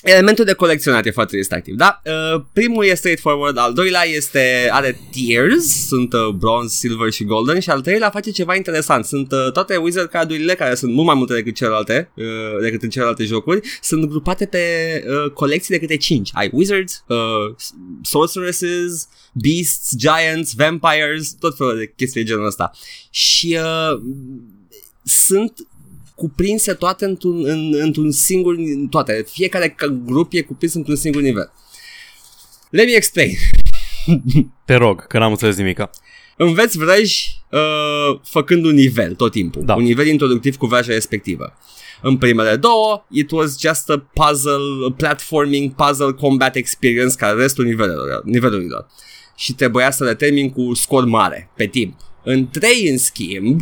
[0.03, 2.01] Elementul de colecționat e foarte distractiv, da?
[2.05, 7.59] Uh, primul e straightforward, al doilea este are tiers, sunt uh, bronze, silver și golden
[7.59, 9.05] și al treilea face ceva interesant.
[9.05, 12.25] Sunt uh, toate wizard cardurile care sunt mult mai multe decât celelalte, uh,
[12.61, 14.59] decât în celelalte jocuri, sunt grupate pe
[15.07, 16.29] uh, colecții de câte 5.
[16.33, 17.55] Ai wizards, uh,
[18.01, 22.71] sorceresses, beasts, giants, vampires, tot felul de chestii de genul ăsta.
[23.09, 24.01] Și uh,
[25.03, 25.53] sunt
[26.21, 28.55] cuprinse toate într-un, în, într-un singur,
[28.89, 31.51] toate, fiecare ca- grup e cuprins într-un singur nivel.
[32.69, 33.31] Let me explain.
[34.65, 35.89] Te rog, că n-am înțeles nimica.
[36.37, 39.65] Înveți vrăji uh, făcând un nivel tot timpul.
[39.65, 39.75] Da.
[39.75, 41.53] Un nivel introductiv cu vraja respectivă.
[42.01, 47.65] În primele două, it was just a puzzle, a platforming, puzzle combat experience ca restul
[47.65, 48.21] nivelurilor.
[48.23, 48.87] nivelurilor.
[49.35, 51.99] Și trebuia să le termin cu scor mare, pe timp.
[52.23, 53.61] În trei, în schimb,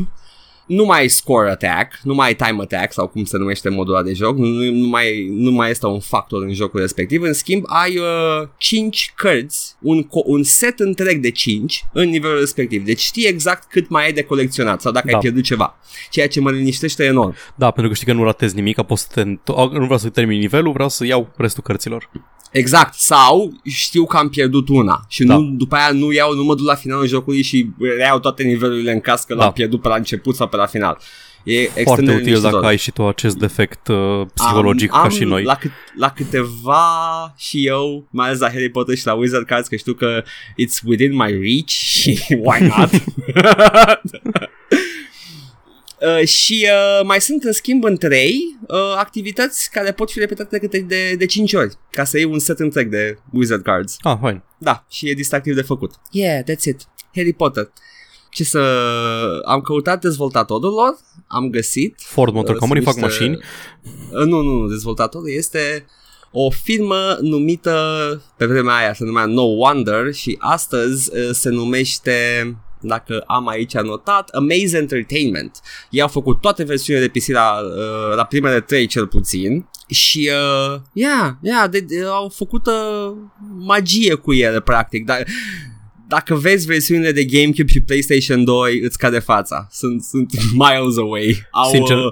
[0.69, 3.93] nu mai ai score attack, nu mai ai time attack sau cum se numește modul
[3.93, 7.33] ăla de joc, nu, nu, mai, nu mai este un factor în jocul respectiv, în
[7.33, 12.85] schimb ai uh, 5 cărți, un, co- un set întreg de 5 în nivelul respectiv,
[12.85, 15.13] deci știi exact cât mai ai de colecționat sau dacă Da.
[15.13, 15.79] ai pierdut ceva,
[16.09, 17.35] ceea ce mă liniștește enorm.
[17.55, 19.21] Da, pentru că știi că nu ratez nimic, poți să te...
[19.21, 22.09] înto- Nu vreau să termin nivelul, vreau să iau restul cărților.
[22.51, 25.35] Exact, sau știu că am pierdut una și Da.
[25.37, 28.91] nu, după aia nu iau, nu mă duc la finalul jocului și reiau toate nivelurile
[28.91, 29.43] în caz că Da.
[29.43, 30.97] l-am pierdut pe la început sau pe la final.
[31.43, 32.51] E extrem Foarte de util liniștitor.
[32.53, 35.43] dacă ai și tu acest defect uh, psihologic am, ca am și noi.
[35.43, 36.83] La, cât, la câteva
[37.37, 40.83] și eu, mai ales la Harry Potter și la Wizard Cards, că știu că it's
[40.85, 42.89] within my reach și why not?
[46.01, 46.67] Uh, și
[46.99, 50.79] uh, mai sunt în schimb în trei uh, activități care pot fi repetate de, câte
[50.79, 53.95] de, de 5 ori ca să iei un set întreg de Wizard Cards.
[53.99, 54.43] Ah, fine.
[54.57, 55.91] Da, și e distractiv de făcut.
[56.11, 56.81] Yeah, that's it.
[57.15, 57.71] Harry Potter.
[58.31, 58.59] ce să...
[59.45, 61.95] Am căutat dezvoltatorul lor, am găsit.
[61.97, 63.39] Ford Motor Uh, Company sunt fac niște- mașini.
[64.11, 65.85] Uh, Nu, nu, nu, dezvoltatorul este
[66.31, 67.75] o firmă numită,
[68.37, 72.13] pe vremea aia se numea No Wonder și astăzi uh, se numește,
[72.81, 75.59] dacă am aici anotat, Amaze Entertainment.
[75.89, 80.29] Ei au făcut toate versiunile de PC la, uh, la primele trei cel puțin și,
[80.33, 83.15] uh, yeah, yeah, de, de, au făcut uh,
[83.57, 85.23] magie cu ele, practic, dar
[86.07, 89.67] dacă vezi versiunile de GameCube și PlayStation 2, îți cade fața.
[89.71, 90.31] Sunt, sunt
[90.63, 91.47] miles away.
[91.51, 91.97] Au Sincer.
[91.97, 92.11] uh,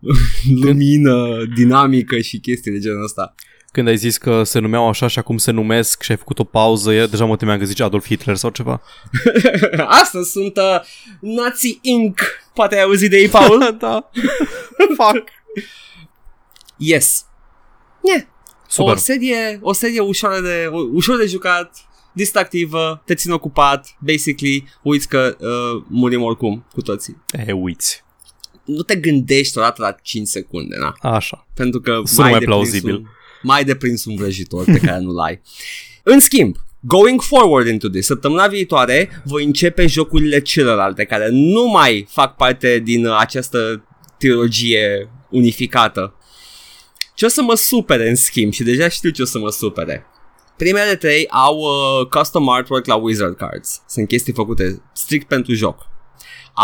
[0.62, 3.34] lumină dinamică și chestii de genul ăsta.
[3.72, 6.44] Când ai zis că se numeau așa și acum se numesc și ai făcut o
[6.44, 8.82] pauză, e- deja mă temeam că zice Adolf Hitler sau ceva.
[10.02, 10.80] Astăzi sunt uh,
[11.20, 12.20] Nazi Inc.
[12.54, 13.76] Poate ai auzit de ei, Paul?
[13.80, 14.10] da.
[14.96, 15.28] Fuck.
[16.76, 17.24] yes.
[18.02, 18.22] Yeah.
[18.68, 18.94] Super.
[18.94, 21.76] O serie, o serie ușoară de, ușor de jucat,
[22.12, 27.22] distractivă, te țin ocupat, basically, uiți că uh, murim oricum cu toții.
[27.46, 28.04] E, uiți.
[28.64, 31.10] Nu te gândești odată la 5 secunde, na?
[31.10, 31.46] Așa.
[31.54, 32.94] Pentru că Sună mai, mai deprins plauzibil.
[32.94, 33.06] Un,
[33.42, 35.40] mai deprins un vrăjitor pe care nu-l ai.
[36.02, 42.06] În schimb, going forward into this, săptămâna viitoare voi începe jocurile celelalte care nu mai
[42.08, 43.84] fac parte din uh, această
[44.18, 46.14] trilogie unificată.
[47.14, 50.06] Ce o să mă supere în schimb și deja știu ce o să mă supere.
[50.56, 53.82] Primele trei au uh, custom artwork la Wizard Cards.
[53.88, 55.86] Sunt chestii făcute strict pentru joc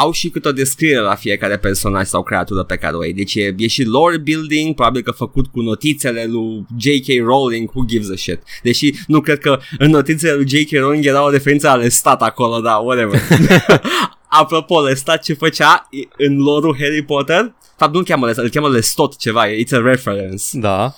[0.03, 3.13] au și câte o descriere la fiecare personaj sau creatură pe care o ai.
[3.13, 7.25] Deci e, e și lore building, probabil că făcut cu notițele lui J.K.
[7.25, 8.43] Rowling, who gives a shit.
[8.63, 10.71] Deși nu cred că în notițele lui J.K.
[10.71, 13.21] Rowling era o referință la Lestat acolo, da, whatever.
[14.41, 17.43] Apropo, Lestat ce făcea în lore Harry Potter?
[17.43, 20.45] De fapt, nu-l cheamă Lestat, îl cheamă Lestot ceva, it's a reference.
[20.53, 20.95] Da.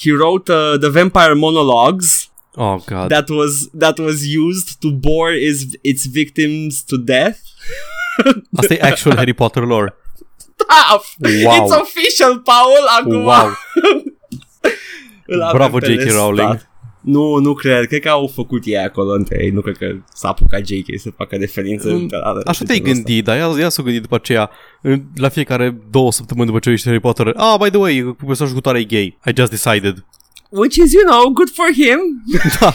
[0.00, 3.08] He wrote uh, the Vampire Monologues, Oh, God.
[3.08, 7.38] that was that was used to bore its, its victims to death.
[8.56, 9.94] Asta e actual Harry Potter lore.
[10.56, 11.00] Da,
[11.44, 11.52] Wow.
[11.54, 13.22] It's official, Paul, acum.
[13.24, 13.48] Wow.
[15.26, 15.98] Îl avem Bravo, pe J.K.
[16.04, 16.14] Lestat.
[16.22, 16.68] Rowling.
[17.00, 17.86] Nu, nu cred.
[17.86, 19.50] Cred că au făcut ei acolo între ei.
[19.50, 21.00] Nu cred că s-a apucat J.K.
[21.00, 22.40] să facă referință Mm, literară.
[22.44, 23.02] Așa de te-ai genul ăsta.
[23.06, 24.50] gândit, dar ea, ea s-a gândit după aceea,
[24.82, 28.16] în- la fiecare două săptămâni după ce a ieșit Harry Potter, ah, by the way,
[28.26, 29.18] personajul cu tare e gay.
[29.26, 30.04] I just decided.
[30.48, 31.98] Which is, you know, good for him.
[32.60, 32.72] Da.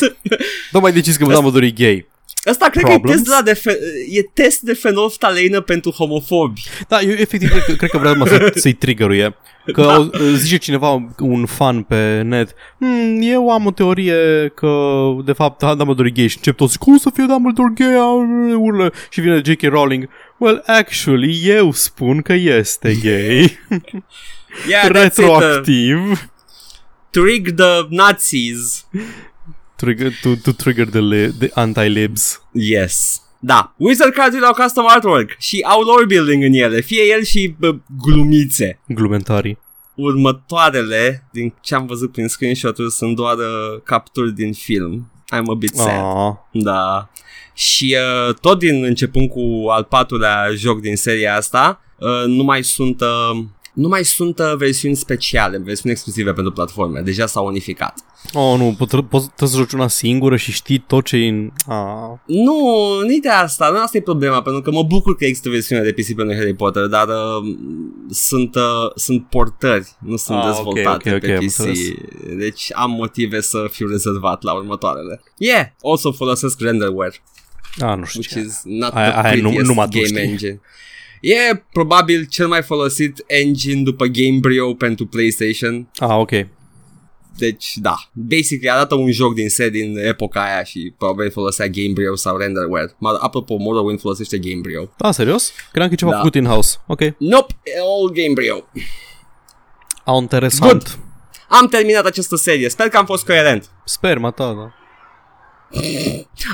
[0.72, 2.08] Nu mai decis că Dumbledore e gay.
[2.44, 3.02] Asta cred Problems?
[3.04, 3.78] că e test, de la de fe-
[4.10, 6.62] e test de fenolftaleină pentru homofobi.
[6.88, 9.36] Da, eu efectiv cred că, cred că vrea să, să-i triggeruie.
[9.72, 10.08] Că Da.
[10.12, 10.18] da.
[10.36, 16.08] zice cineva, un fan pe net, hm, eu am o teorie că, de fapt, Dumbledore
[16.08, 18.92] e gay și încep toți, cum să fie Dumbledore gay, Ah, urlă.
[19.10, 19.62] Și vine J.K.
[19.62, 23.58] Rowling, well, actually, eu spun că este gay.
[24.68, 25.18] Yeah, that's it.
[25.18, 26.30] Uh, Retroactiv.
[27.10, 28.86] trig the Nazis.
[29.80, 32.42] Trigger, to, to trigger the, li- the anti-libs.
[32.52, 33.22] Yes.
[33.38, 33.74] Da.
[33.76, 36.80] Wizard Cards au custom artwork și au lore building în ele.
[36.80, 38.80] Fie el și bă, glumițe.
[38.88, 39.58] Glumentarii.
[39.94, 45.10] Următoarele, din ce am văzut prin screenshot-uri, sunt doar uh, capturi din film.
[45.34, 45.88] I'm a bit sad.
[45.88, 46.34] Ah.
[46.52, 47.10] Da.
[47.54, 47.96] Și
[48.28, 53.00] uh, tot din începând cu al patrulea joc din seria asta, uh, nu mai sunt
[53.00, 57.00] uh, nu mai sunt uh, versiuni speciale, versiuni exclusive pentru platforme.
[57.00, 57.94] Deja s-au unificat.
[58.32, 61.50] Oh, nu, pot, poți să joci una singură și știi tot ce e în...
[61.66, 62.18] Ah.
[62.26, 62.56] Nu,
[63.06, 65.92] nici de asta, nu asta e problema, pentru că mă bucur că există versiunea de
[65.92, 67.56] PC pentru Harry Potter, dar uh,
[68.10, 68.62] sunt, uh,
[68.94, 71.42] sunt portări, nu sunt Ah, ok, dezvoltate ok, ok, pe am PC.
[71.42, 71.78] înțeles.
[72.36, 75.22] Deci am motive să fiu rezervat la următoarele.
[75.36, 77.14] Yeah, also folosesc renderware.
[77.80, 78.38] Ah, nu știu which ce.
[78.40, 80.20] is not Aia- the aia nu- prettiest numai tu game știi.
[80.20, 80.60] engine.
[81.20, 85.88] E probabil cel mai folosit engine după Gamebryo pentru PlayStation.
[85.98, 86.30] Ah, ok.
[87.36, 92.16] Deci, da, basically arată un joc din set din epoca aia și probabil folosea Gamebryo
[92.16, 92.94] sau Renderware.
[92.98, 94.90] Mă, apropo, Morrowind folosește Gamebryo.
[94.98, 95.52] Ah, serios?
[95.70, 96.16] Credeam că e ceva Da.
[96.16, 96.76] făcut in-house.
[96.86, 97.00] Ok.
[97.18, 98.64] Nope, all Gamebryo.
[100.04, 100.70] Au interesant.
[100.72, 100.98] Good.
[101.48, 103.70] Am terminat această serie, sper că am fost coerent.
[103.84, 104.74] Sperma ta, da.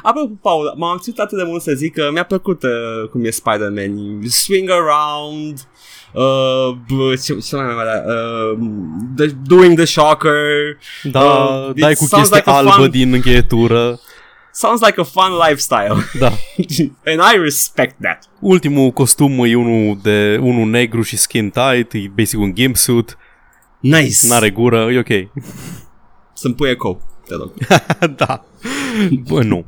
[0.03, 3.31] Apropo, Paul, m-am ținut atât de mult să zic că mi-a plăcut uh, cum e
[3.31, 4.21] Spider-Man.
[4.29, 5.59] Swing around,
[6.13, 8.59] uh, b- ce, ce mai mare, uh,
[9.17, 10.33] the, doing the shocker.
[11.03, 14.01] Da, Uh, dai it cu sounds chestia like a albă fun- din încheietură.
[14.53, 15.95] Sounds like a fun lifestyle.
[16.19, 16.27] Da.
[17.11, 18.25] And I respect that.
[18.41, 23.17] Ultimul costum e unul, de, unul negru și skin tight, e basic un gimp suit,
[23.81, 24.27] Nice.
[24.29, 25.31] n-are gură, e ok.
[26.33, 27.53] Să-mi pui eco, te rog.
[28.17, 28.45] da.
[29.29, 29.65] Bă, nu.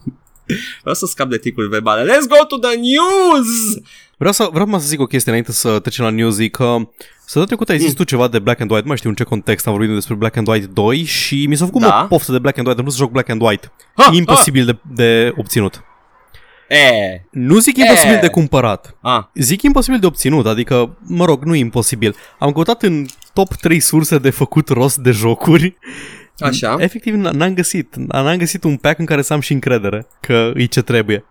[0.80, 2.02] Vreau să scap de ticuri verbale.
[2.12, 3.76] Let's go to the news!
[4.16, 6.76] Vreau să, vreau mai să zic o chestie înainte să trecem la news, e că
[7.24, 7.94] Săptămâna trecută ai zis Mm.
[7.94, 10.14] tu ceva de Black and White, nu mai știu în ce context am vorbit despre
[10.14, 12.00] Black and White 2 și mi s-a făcut Da.
[12.02, 13.72] o poftă de Black and White, am vrut să joc Black and White.
[13.94, 15.82] Ha, Imposibil de, de obținut.
[16.68, 17.80] E, Nu zic E.
[17.80, 18.96] imposibil de cumpărat.
[19.00, 22.14] a, Zic imposibil de obținut, adică, mă rog, nu imposibil.
[22.38, 25.76] Am căutat în top 3 surse de făcut rost de jocuri.
[26.38, 26.76] Așa.
[26.78, 27.94] Efectiv, n- n-am găsit.
[27.96, 31.24] N-am găsit un pack în care să am și încredere că e ce trebuie.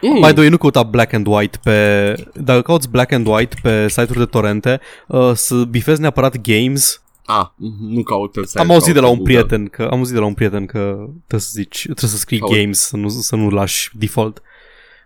[0.00, 0.18] Mm.
[0.18, 2.14] Mai doi, nu căuta Black and White pe...
[2.34, 7.02] Dacă cauți Black and White pe site-uri de torrente, uh, să bifezi neapărat games.
[7.24, 9.46] A, mhm, nu caut pe site, am auzit de la caut un pe Google.
[9.46, 10.78] prieten că am auzit de la un prieten că
[11.26, 12.52] trebuie să zici, trebuie să scrii Caut.
[12.52, 14.42] games, să nu, să nu lași default.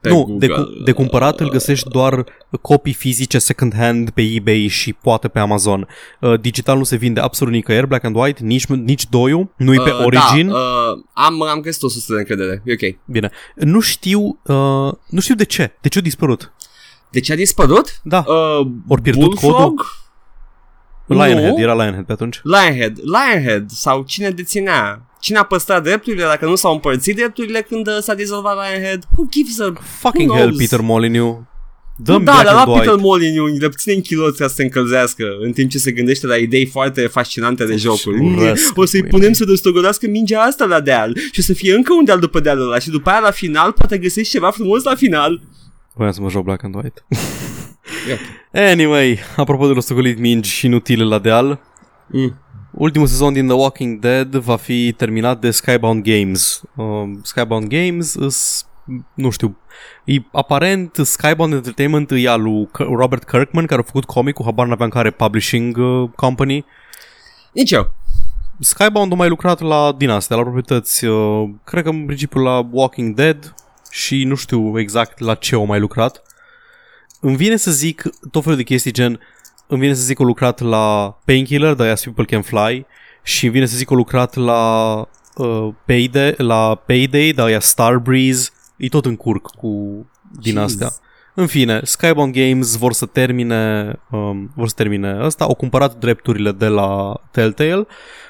[0.08, 0.64] Pe nu, de, Google.
[0.64, 2.24] cu, de cumpărat îl găsești doar
[2.62, 5.88] copii fizice second hand pe eBay și poate pe Amazon.
[6.20, 9.90] Uh, digital nu se vinde absolut nicăieri, Black and White, nici, nici doiul, nu-i pe
[9.90, 10.48] Uh, Origin.
[10.48, 12.62] Da, uh, am, am găsit o sursă de încredere.
[12.64, 12.96] E ok.
[13.04, 13.30] Bine.
[13.54, 15.72] Nu știu, uh, nu știu de ce.
[15.80, 16.52] De ce a dispărut?
[17.10, 18.00] De ce a dispărut?
[18.02, 19.52] Da, Uh, Ori pierdut Bullfrog?
[19.54, 19.86] codul?
[21.14, 21.60] Lionhead, nu.
[21.60, 22.40] era Lionhead pe atunci.
[22.42, 22.98] Lionhead.
[23.02, 23.70] Lionhead.
[23.70, 25.00] Sau cine deținea?
[25.20, 29.02] Cine a păstrat drepturile dacă nu s-au împărțit drepturile când uh, s-a dizolvat Lionhead?
[29.16, 29.72] Who gives a...
[29.98, 30.68] Fucking Who hell, knows?
[30.68, 31.36] Peter Molyneux.
[31.98, 32.84] Dăm da, Black dar and la White.
[32.84, 36.26] Peter Molyneux le ține în chiloți ca să se încălzească în timp ce se gândește
[36.26, 38.20] la idei foarte fascinante de jocuri.
[38.20, 39.08] urăsc, O să-i măi.
[39.10, 42.40] punem să răstogolească mingea asta la deal și o să fie încă un deal după
[42.40, 45.40] dealul ăla și după aia la final poate găsești ceva frumos la final.
[45.94, 47.04] Voiam să mă joc Black and White.
[48.08, 48.18] Yep.
[48.70, 51.60] anyway, apropo de rostogolit mingi inutile la deal,
[52.08, 52.34] Mm.
[52.72, 56.62] ultimul sezon din The Walking Dead va fi terminat de Skybound Games.
[56.76, 58.66] Um, Skybound Games îs,
[59.14, 59.56] nu știu,
[60.04, 64.66] e, aparent Skybound Entertainment e al lui K- Robert Kirkman, care a făcut comicul, habar
[64.66, 66.64] n-aveam care publishing uh, company.
[67.52, 67.94] Nici eu.
[68.60, 72.68] Skybound a mai lucrat la din astea, la proprietăți, uh, cred că în principiu la
[72.70, 73.54] Walking Dead
[73.90, 76.22] și nu știu exact la ce au mai lucrat.
[77.20, 79.20] Îmi vine să zic tot felul de chestii gen,
[79.66, 82.86] îmi vine să zic că au lucrat la Painkiller, The As People Can Fly
[83.22, 84.94] și îmi vine să zic că au lucrat la
[85.36, 90.06] uh, Payday, la Payday, dar aia Starbreeze, e tot în curc cu
[90.40, 90.64] din Jeez.
[90.64, 90.90] astea.
[91.38, 96.52] În fine, Skybound Games vor să termine um, vor să termine ăsta, au cumpărat drepturile
[96.52, 97.86] de la Telltale,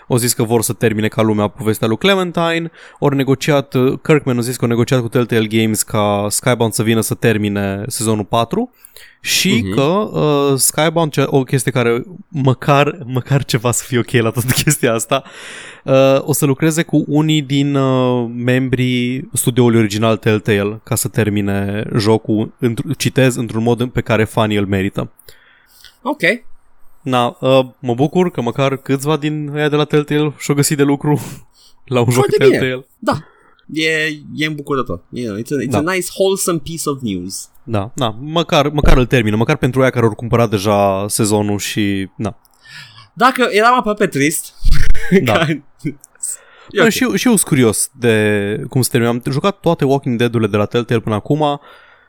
[0.08, 4.38] au zis că vor să termine ca lumea povestea lui Clementine, ori negociat, uh, Kirkman
[4.38, 8.24] a zis că au negociat cu Telltale Games ca Skybound să vină să termine sezonul
[8.24, 8.70] 4
[9.20, 9.74] și Mhm.
[9.74, 14.52] că uh, Skybound, ce- o chestie care măcar, măcar ceva să fie ok la toată
[14.62, 15.22] chestia asta,
[15.84, 21.84] uh, o să lucreze cu unii din uh, membrii studioului original Telltale ca să termine
[21.96, 25.10] jocul, într- citez, într-un mod pe care fanii îl merită.
[26.02, 26.20] Ok.
[27.02, 30.82] Na, uh, mă bucur că măcar câțiva din ăia de la Telltale și-au găsit de
[30.82, 31.20] lucru
[31.84, 32.58] la un joc Foarte bine.
[32.58, 32.86] Telltale.
[32.98, 33.12] Da.
[33.72, 33.88] E,
[34.34, 35.02] e îmbucurător.
[35.10, 35.78] You know, it's a, it's Da.
[35.78, 37.48] a nice, wholesome piece of news.
[37.68, 42.10] Da, da, măcar, măcar îl termină, măcar pentru aia care au cumpărat deja sezonul și,
[42.16, 42.38] na.
[43.12, 44.54] Dacă eram aproape trist,
[45.24, 45.32] Da.
[45.32, 45.60] ca- E
[46.80, 46.84] Okay.
[46.86, 46.88] ok.
[46.92, 49.10] Și, eu, și eu sunt curios de cum se termină.
[49.12, 51.60] Am jucat toate Walking Dead-urile de la Telltale până acum.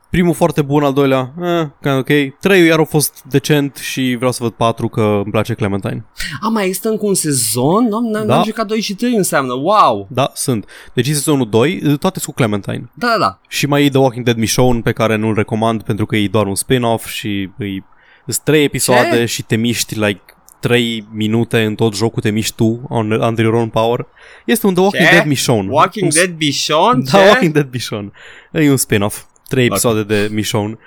[0.10, 2.40] Primul foarte bun, al doilea, eh, kind ok.
[2.40, 6.06] Trei iar au fost decent și vreau să văd patru că îmi place Clementine.
[6.42, 7.88] A, mai este încă un sezon?
[7.88, 8.34] N-am, n-am, Da.
[8.36, 9.54] n-am jucat 2 și 3 înseamnă.
[9.54, 10.08] Wow!
[10.10, 10.66] Da, sunt.
[10.94, 12.90] Deci sezonul 2, toate sunt cu Clementine.
[12.94, 13.40] Da, da, da.
[13.48, 16.46] Și mai e The Walking Dead Michonne pe care nu-l recomand pentru că e doar
[16.48, 17.84] un spin-off și îi,
[18.26, 19.26] sunt trei episoade Ce?
[19.26, 20.22] și te miști like
[20.60, 24.06] 3 minute în tot jocul te miști tu on, under your own power.
[24.46, 25.14] Este un The Walking Ce?
[25.14, 25.70] Dead Michonne.
[25.72, 27.04] Walking Un Dead Bichon?
[27.12, 28.12] Da, Walking Dead Michonne.
[28.52, 29.24] E un spin-off.
[29.48, 29.72] Trei Ok.
[29.72, 30.78] episoade de Michonne.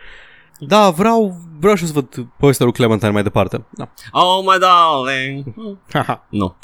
[0.59, 3.65] Da, vreau, vreau și să văd povestea lui Clementine mai departe.
[3.71, 3.93] Da.
[4.13, 5.45] Oh, my darling.
[6.29, 6.57] Nu.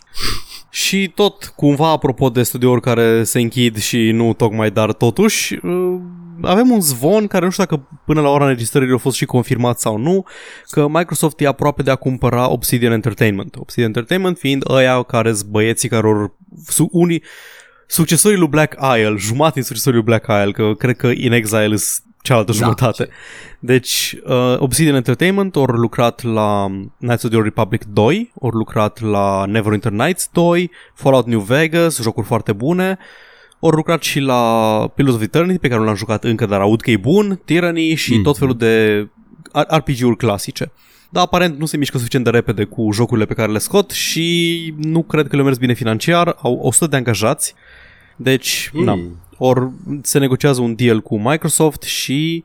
[0.71, 6.01] și tot, cumva, apropo de studiouri care se închid și nu tocmai, dar totuși, uh,
[6.43, 9.81] avem un zvon care nu știu dacă până la ora înregistrării a fost și confirmat
[9.81, 10.25] sau nu,
[10.71, 13.57] că Microsoft e aproape de a cumpăra Obsidian Entertainment.
[13.57, 16.33] Obsidian Entertainment fiind ăia care sunt băieții care or,
[16.67, 17.23] su, unii
[17.87, 21.75] succesorii lui Black Isle, jumătate din succesorii lui Black Isle, că cred că In Exile
[21.75, 22.59] is cealaltă Da.
[22.59, 23.09] jumătate.
[23.59, 26.67] Deci, uh, Obsidian Entertainment au lucrat la
[26.99, 32.01] Knights of the Old Republic 2, au lucrat la Neverwinter Nights 2, Fallout New Vegas,
[32.03, 32.99] jocuri foarte bune,
[33.61, 34.43] au lucrat și la
[34.95, 37.95] Pillars of Eternity, pe care nu l-am jucat încă, dar aud că e bun, Tyranny
[37.95, 38.23] și Mhm.
[38.23, 39.07] tot felul de
[39.69, 40.73] RPG-uri clasice.
[41.09, 44.75] Dar aparent nu se mișcă suficient de repede cu jocurile pe care le scot și
[44.77, 47.55] nu cred că le-au mers bine financiar, au 100 de angajați,
[48.17, 48.85] deci, mm.
[48.85, 49.21] na, Mm.
[49.39, 49.71] ori
[50.03, 52.45] se negociază un deal cu Microsoft și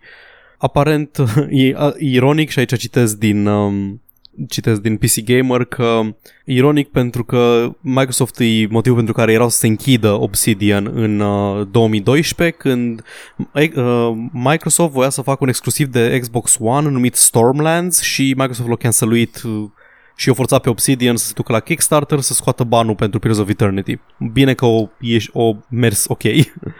[0.57, 1.17] aparent
[1.49, 4.01] e a, ironic și aici citesc din um,
[4.49, 6.01] citesc din PC Gamer că
[6.45, 11.67] ironic pentru că Microsoft e motivul pentru care erau să se închidă Obsidian în uh,
[11.71, 13.03] 2012 când
[13.53, 18.75] uh, Microsoft voia să facă un exclusiv de Xbox One numit Stormlands și Microsoft l-a
[18.75, 19.69] canceluit uh,
[20.15, 23.39] și o forța pe Obsidian să se ducă la Kickstarter să scoată banul pentru Pillars
[23.39, 23.99] of Eternity.
[24.31, 26.21] Bine că o, ești, o mers ok.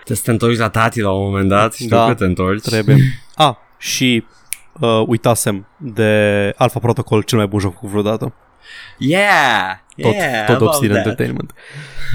[0.03, 2.61] Te să te întorci la tati la un moment dat, știu Da, că te întorci.
[2.61, 2.97] Trebuie.
[3.35, 4.23] A, și
[4.81, 8.33] uh, uitasem de Alpha Protocol, cel mai bun joc făcut vreodată.
[8.97, 9.77] Yeah!
[10.01, 11.05] Tot, yeah, tot about Obsidian that.
[11.05, 11.53] Entertainment.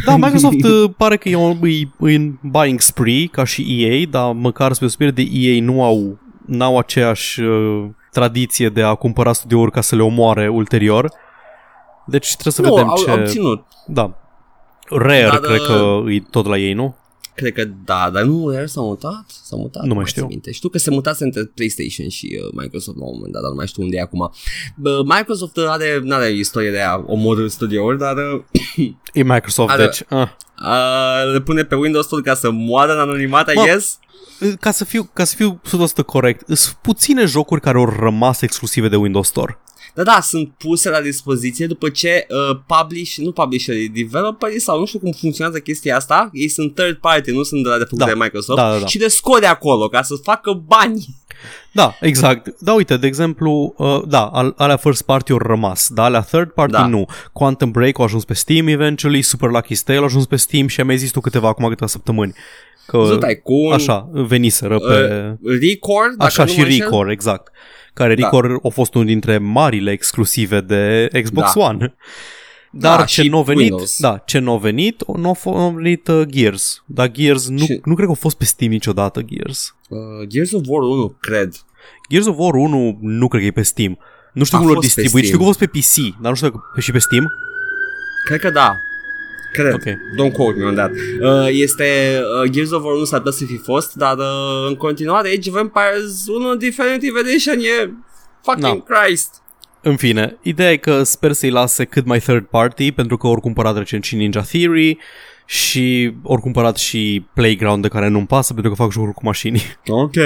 [0.05, 1.67] Da, Microsoft uh, pare că e, o-
[2.09, 6.19] e în buying spree ca și EA, dar măcar spre deosebire de EA nu au
[6.47, 11.11] n-au aceeași uh, tradiție de a cumpăra studiouri ca să le omoare ulterior.
[12.07, 13.11] Deci trebuie să Nu, vedem au, ce...
[13.11, 13.65] au ținut.
[13.87, 14.13] Da.
[14.91, 15.37] Rare, Da, da.
[15.39, 16.97] cred că e tot la ei, nu?
[17.37, 19.25] Cred că da, dar nu, iar s-a mutat?
[19.45, 19.85] S-a mutat?
[19.85, 20.27] Nu mai țin știu.
[20.27, 20.51] Minte.
[20.53, 23.57] Știu că se mutase între PlayStation și uh, Microsoft la un moment dat, dar nu
[23.57, 24.33] mai știu unde e acum.
[24.77, 28.15] Bă, Microsoft are, nu are istorie de a omorâ studiouri, dar
[28.77, 30.01] uh, E Microsoft, Are- deci...
[30.11, 30.19] Uh.
[30.21, 33.99] uh, le pune pe Windows Store ca să moară în anonimat, I Mă, guess.
[34.61, 35.61] Ca să fiu, ca să fiu
[36.03, 39.59] 100% corect, sunt puține jocuri care au rămas exclusive de Windows Store.
[39.97, 44.85] Da, da, sunt puse la dispoziție după ce uh, publish, nu publisherii, developerii sau nu
[44.87, 47.99] știu cum funcționează chestia asta, ei sunt third party, nu sunt de la de făcut
[47.99, 48.87] Da, de Microsoft da, da, da.
[48.87, 51.07] și le scot de acolo ca să facă bani.
[51.73, 52.55] Da, exact.
[52.61, 56.51] Da, uite, de exemplu, uh, da, al- alea first party au rămas, da, alea third
[56.51, 56.87] party Da.
[56.87, 57.07] nu.
[57.33, 60.81] Quantum Break a ajuns pe Steam eventually, Super Lucky's Tale a ajuns pe Steam și
[60.81, 62.35] am mai zis tu câteva acum câteva săptămâni.
[62.87, 65.37] Că, Văzut Tycoon, așa, veniseră pe...
[65.43, 66.81] uh, Record, dacă Așa nu și mă înșel.
[66.81, 67.53] Recore, exact.
[67.97, 68.23] Care Da.
[68.23, 71.61] Recore a fost unul dintre marile exclusive de Xbox Da.
[71.61, 71.95] One.
[72.73, 73.99] Dar Da, ce și nu a venit, Windows.
[74.01, 76.83] da, ce nu a venit, nu a f- a venit uh, Gears.
[76.87, 79.75] Dar Gears nu, Și- nu cred că a fost pe Steam niciodată Gears.
[79.89, 81.55] Uh, Gears of War 1, cred.
[82.11, 83.99] Gears of War 1 nu cred că e pe Steam.
[84.33, 85.53] Nu știu A cum l-au fost pe distribuit, știu Steam.
[85.53, 85.79] că a fost pe
[86.13, 87.33] PC, dar nu știu dacă e și pe Steam.
[88.27, 88.77] Cred că da.
[89.57, 89.75] Cred.
[89.75, 89.85] Ok.
[90.19, 90.91] Don't quote me on that.
[91.21, 94.75] Uh, este uh, Gears of War 1 s-ar putea să fi fost, dar uh, în
[94.75, 97.91] continuare Age of Empires 1 Definitive Edition e
[98.43, 99.43] fucking Christ.
[99.83, 103.41] În fine, ideea e că sper să-i lase cât mai third party, pentru că ori
[103.41, 104.99] cumpărat recent și Ninja Theory
[105.47, 109.63] și ori cumpărat și Playground de care nu-mi pasă, pentru că fac jocuri cu mașini.
[109.87, 110.17] Ok.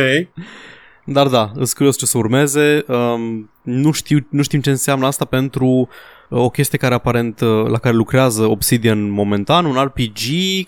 [1.04, 2.84] Dar da, sunt curios ce să urmeze.
[2.86, 5.88] Um, nu, știu, nu știm ce înseamnă asta pentru uh,
[6.30, 10.18] o chestie care aparent uh, la care lucrează Obsidian momentan, un RPG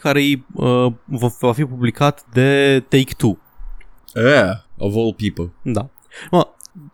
[0.01, 0.21] care
[0.55, 3.39] uh, va, va fi publicat de Take-Two.
[4.15, 5.53] Yeah, of all people.
[5.63, 5.89] Da.
[6.31, 6.49] Mă,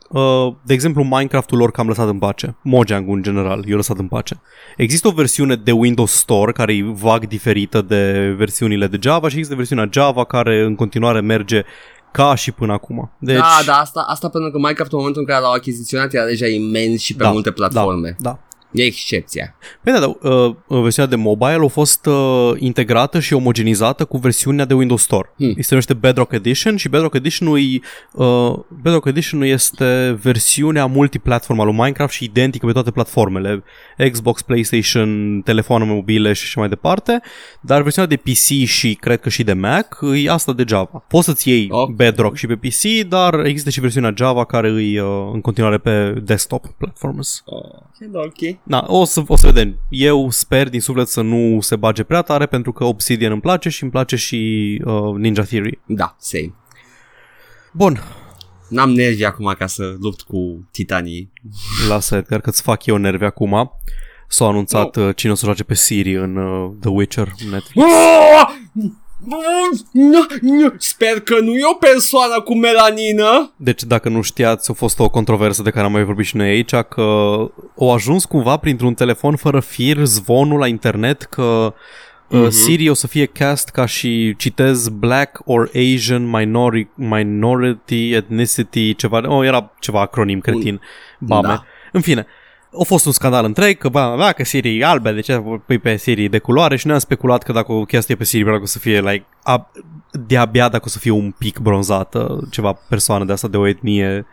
[0.09, 2.57] uh, de exemplu, Minecraft-ul lor cam lăsat în pace.
[2.63, 4.41] Mojang în general, i-a lăsat în pace.
[4.77, 9.35] Există o versiune de Windows Store care e vag diferită de versiunile de Java și
[9.35, 11.65] există versiunea Java care în continuare merge
[12.13, 13.11] ca și până acum.
[13.19, 16.25] Deci, Da, da, asta, asta pentru că Minecraft în momentul în care l-au achiziționat era
[16.25, 18.17] deja imens și pe Da, multe platforme.
[18.19, 18.39] Da, da.
[18.73, 19.55] E excepția.
[19.83, 24.65] Păi da, da uh, versiunea de mobile a fost uh, integrată și omogenizată cu versiunea
[24.65, 25.33] de Windows Store.
[25.37, 25.47] Hmm.
[25.53, 25.63] Hmm.
[25.63, 31.75] Se numește Bedrock Edition și Bedrock Edition uh, Bedrock Edition este versiunea multiplatform al lui
[31.75, 33.63] Minecraft și identică pe toate platformele,
[34.11, 37.21] Xbox, PlayStation, telefoane mobile și așa mai departe,
[37.61, 41.05] dar versiunea de PC și cred că și de Mac e asta de Java.
[41.09, 41.95] Poți să-ți iei Ok.
[41.95, 46.13] Bedrock și pe PC, dar există și versiunea Java care e uh, în continuare pe
[46.25, 47.43] desktop platforms.
[47.45, 47.61] Oh,
[48.13, 48.58] ok.
[48.63, 49.79] Da, o să, o să vedem.
[49.89, 53.69] Eu sper din suflet să nu se bage prea tare pentru că Obsidian îmi place
[53.69, 55.79] și îmi place și uh, Ninja Theory.
[55.87, 56.55] Da, same.
[57.73, 58.01] Bun,
[58.69, 61.33] N-am nervi acum ca să lupt cu titanii.
[61.89, 63.71] lasă Edgar că-ți fac eu nervi acum.
[64.29, 67.87] S-a anunțat uh, cine o să joace pe Siri în uh, The Witcher Netflix.
[69.27, 69.79] Oh!
[69.93, 70.75] Nu, nu.
[70.77, 73.53] Sper că nu e o persoană cu melanină.
[73.57, 76.49] Deci dacă nu știați, a fost o controversă de care am mai vorbit și noi
[76.49, 77.03] aici, că
[77.79, 81.75] au ajuns cumva printr-un telefon fără fir zvonul la internet că
[82.29, 88.95] uh, Siri o să fie cast ca și, citez, black or Asian minori- minority ethnicity,
[88.95, 90.81] ceva, oh, era ceva acronim cretin,
[91.19, 91.49] bame.
[91.49, 91.65] Da.
[91.93, 92.27] În fine,
[92.81, 95.79] a fost un scandal întreg, că ba, ba, că Siri e albe, de ce pui
[95.79, 98.57] pe Siri de culoare și noi am speculat că dacă o chestie pe Siri vreau
[98.57, 99.71] că o să fie like, a,
[100.27, 104.27] de-abia dacă o să fie un pic bronzată, ceva persoană de asta de o etnie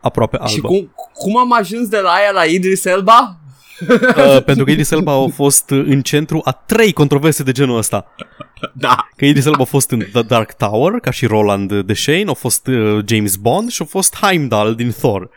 [0.00, 0.50] aproape albă.
[0.50, 3.36] Și cum, cum am ajuns de la aia la Idris Elba?
[3.80, 8.06] Uh, pentru că Idris Elba a fost în centru a trei controverse de genul ăsta.
[8.72, 9.08] Da.
[9.16, 12.32] Că Idris Elba a fost în The Dark Tower, ca și Roland de Shane, a
[12.32, 15.30] fost uh, James Bond și a fost Heimdall din Thor.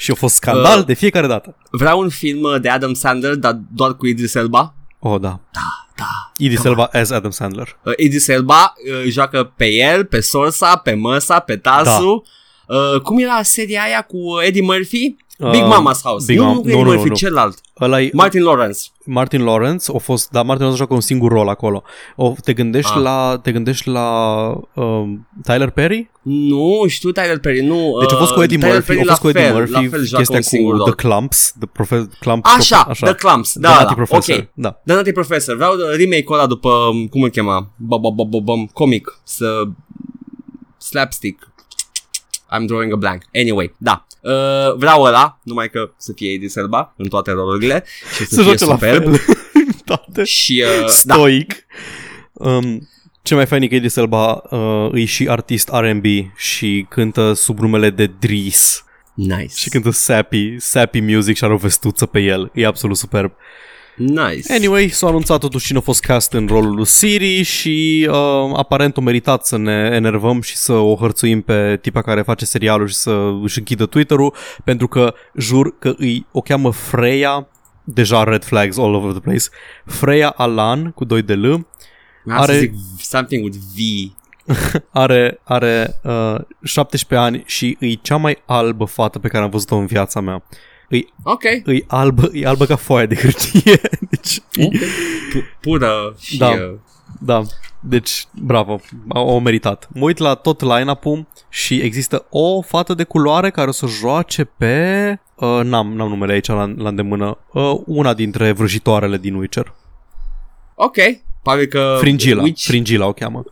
[0.00, 0.84] Și a fost scandal Uh.
[0.84, 1.56] de fiecare dată.
[1.70, 4.74] Vreau un film uh, de Adam Sandler, dar doar cu Idris Elba.
[4.98, 5.40] Oh, da.
[5.52, 6.32] Da, da.
[6.36, 7.76] Idris Elba as Adam Sandler.
[7.84, 8.72] Uh, Idris Elba
[9.04, 12.24] uh, joacă pe el, pe Sorsa, pe Măsa, pe Tasu.
[12.66, 15.16] Uh, cum era seria aia cu Eddie Murphy?
[15.50, 16.24] Big Mama's House.
[16.26, 17.14] Big nu, Mama- nu, nu, nu, nu, nu, nu.
[17.14, 17.58] celălalt.
[17.80, 18.80] Ăla e Martin Lawrence.
[19.04, 21.82] Martin Lawrence, a fost, da, Martin Lawrence joacă un singur rol acolo.
[22.16, 23.02] O, te gândești Ah.
[23.02, 24.08] la, te gândești la
[24.74, 26.10] um, Tyler Perry?
[26.22, 27.96] Nu, știu Tyler Perry, nu.
[28.00, 29.54] Deci a fost cu uh, Eddie Tyler Murphy, Perry a fost cu la Eddie fel,
[29.58, 30.86] Murphy, la fel joacă chestia un singur cu rol.
[30.94, 33.06] The Clumps, The Profe- Clumps, Așa, așa.
[33.06, 34.48] The Clumps, da, The da, Nutty Professor, ok.
[34.54, 34.80] da.
[34.86, 35.56] The Nutty Professor.
[35.56, 37.70] Vreau remake-ul ăla după, um, cum îl chema?
[37.76, 39.20] Bum, comic.
[39.24, 39.62] Să...
[40.78, 41.48] Slapstick.
[42.58, 43.22] I'm drawing a blank.
[43.34, 44.06] Anyway, da.
[44.20, 47.84] Uh, vreau ăla, numai că să fie Idris Elba în toate rolurile
[48.16, 49.14] și să, Să fie joace la superb.
[49.16, 49.36] fel.
[49.84, 50.24] Toate.
[50.24, 51.52] Și, uh, da, Stoic.
[52.32, 52.88] Um,
[53.22, 56.04] ce mai fain e că Idris Elba uh, e și artist R&B
[56.36, 58.84] și cântă sub numele de Dries
[59.14, 59.54] nice.
[59.56, 62.50] și cântă sappy, sappy music și are o vestuță pe el.
[62.54, 63.32] E absolut superb.
[64.06, 64.52] Nice.
[64.52, 68.96] Anyway, s-a anunțat totuși cine a fost cast în rolul lui Siri și uh, aparent
[68.96, 72.94] o meritat să ne enervăm și să o hărțuim pe tipa care face serialul și
[72.94, 74.34] să își închidă Twitter-ul
[74.64, 77.48] pentru că jur că îi o cheamă Freya
[77.84, 79.44] deja red flags all over the place
[79.84, 81.66] Freya Alan cu 2 de L
[82.24, 83.78] Vreau are- să zic something with V.
[84.92, 89.76] are, are uh, 17 ani și e cea mai albă fată pe care am văzut-o
[89.76, 90.42] în viața mea.
[90.90, 91.42] E, Ok.
[91.44, 93.80] e, albă, e albă ca foaia de hârtie.
[94.10, 94.68] Deci, e,
[95.32, 96.38] Pu- pură și...
[96.38, 96.48] Da.
[96.48, 96.78] Uh,
[97.22, 97.42] Da,
[97.80, 99.88] deci, bravo, au au meritat.
[99.92, 104.44] Mă uit la tot line-up-ul și există o fată de culoare care o să joace
[104.44, 105.18] pe...
[105.34, 107.38] Uh, n-am, n-am numele aici la, la îndemână.
[107.52, 109.74] Uh, una dintre vrăjitoarele din Witcher.
[110.74, 110.96] ok.
[111.42, 111.96] Pare că...
[111.98, 112.64] Fringila, Which...
[112.66, 113.44] Fringila o cheamă.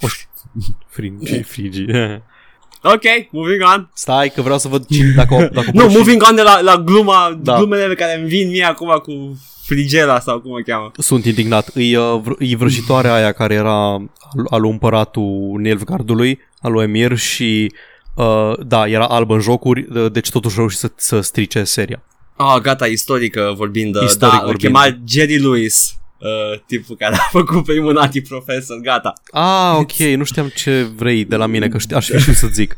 [0.00, 0.06] O,
[0.94, 1.84] Fringi, Frigi.
[2.82, 3.90] Ok, moving on.
[3.94, 6.34] Stai că vreau să văd cine, dacă, o- dacă o Nu, pun și- moving on
[6.34, 7.52] de la, la gluma, Da.
[7.52, 7.58] da.
[7.58, 10.90] glumele care îmi vin mie acum cu frigela sau cum o cheamă.
[10.98, 11.70] Sunt indignat.
[11.74, 17.16] E, uh, vr- e vrăjitoarea aia care era al, al împăratul Nilfgaardului, al lui Emir
[17.16, 17.72] și
[18.14, 22.02] uh, da, era albă în jocuri, uh, deci totuși reuși să, să strice seria.
[22.36, 23.94] Ah, gata, istorică vorbind.
[24.04, 24.74] Istoric da, vorbind.
[24.74, 25.94] îl chema Jerry Lewis.
[26.18, 29.12] Uh, tipul care a făcut pe Illuminati Professor, gata.
[29.30, 32.46] Ah, ok, nu știam ce vrei de la mine, că ști, aș fi știut să
[32.46, 32.76] zic.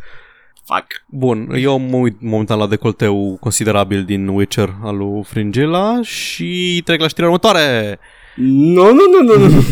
[0.64, 0.86] Fuck.
[1.06, 7.00] Bun, eu mă uit momentan la decolteu considerabil din Witcher al lui Fringilla și trec
[7.00, 7.98] la știrea următoare.
[8.36, 9.64] Nu, nu, nu, nu, nu.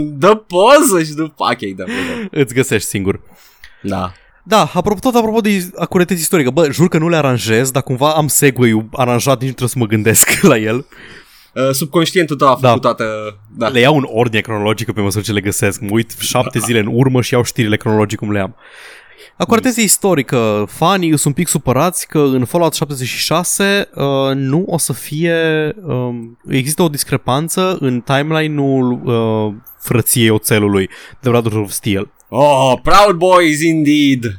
[0.18, 1.44] Dă poză și după...
[1.50, 2.28] Ok, dă poză.
[2.30, 3.20] Îți găsești singur.
[3.82, 4.12] Da.
[4.44, 8.12] Da, apropo, tot apropo de acuretețe istorică, bă, jur că nu le aranjez, dar cumva
[8.12, 10.86] am segue aranjat, nici nu trebuie să mă gândesc la el.
[11.54, 12.68] Uh, subconștientul tău a Da.
[12.68, 13.04] făcut toată...
[13.56, 13.68] Da.
[13.68, 15.80] Le iau în ordine cronologică pe măsură ce le găsesc.
[15.80, 18.56] Mă uit șapte zile în urmă și iau știrile cronologic cum le am.
[19.36, 20.64] Acurateze istorică.
[20.68, 25.36] Fanii sunt un pic supărați că în Fallout 76 uh, nu o să fie...
[25.86, 26.08] Uh,
[26.48, 30.88] există o discrepanță în timeline-ul uh, frăției oțelului
[31.20, 32.10] de Brotherhood of Steel.
[32.28, 34.38] Oh, Proud Boys indeed.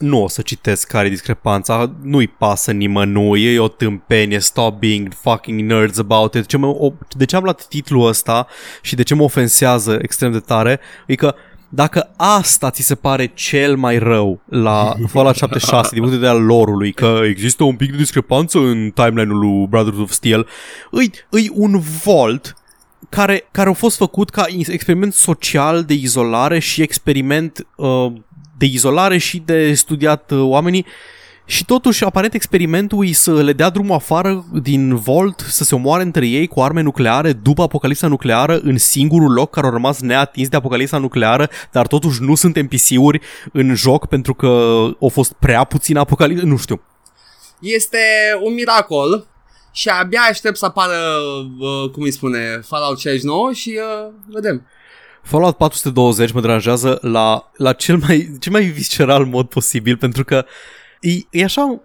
[0.00, 5.12] Nu o să citesc care e discrepanța, nu-i pasă nimănui, e o tâmpenie, stop being
[5.14, 6.46] fucking nerds about it.
[6.46, 8.46] Ce mă, o, de ce am luat titlul ăsta
[8.82, 11.34] și de ce mă ofensează extrem de tare, e că
[11.72, 16.38] dacă asta ți se pare cel mai rău la Fallout 76 din punct de vedere
[16.38, 20.46] al lorului, că există un pic de discrepanță în timeline-ul lui Brotherhood of Steel,
[20.90, 22.54] îi, îi un vault
[23.08, 28.12] care, care au fost făcut ca experiment social de izolare și experiment uh,
[28.60, 30.86] de izolare și de studiat uh, oamenii
[31.44, 36.02] și totuși, aparent, experimentul e să le dea drumul afară din Vault, să se omoare
[36.02, 40.48] între ei cu arme nucleare după apocalipsa nucleară în singurul loc care au rămas neatins
[40.48, 43.20] de apocalipsa nucleară, dar totuși nu sunt NPC-uri
[43.52, 44.46] în joc pentru că
[45.00, 46.82] au fost prea puțin apocalipsă, nu știu.
[47.60, 47.98] Este
[48.42, 49.26] un miracol
[49.72, 50.98] și abia aștept să apară,
[51.58, 54.66] uh, cum îi spune, Fallout 69 și uh, vedem.
[55.22, 60.44] Fallout 420 mă deranjează la, la cel, mai, cel mai visceral mod posibil pentru că
[61.00, 61.80] e, e așa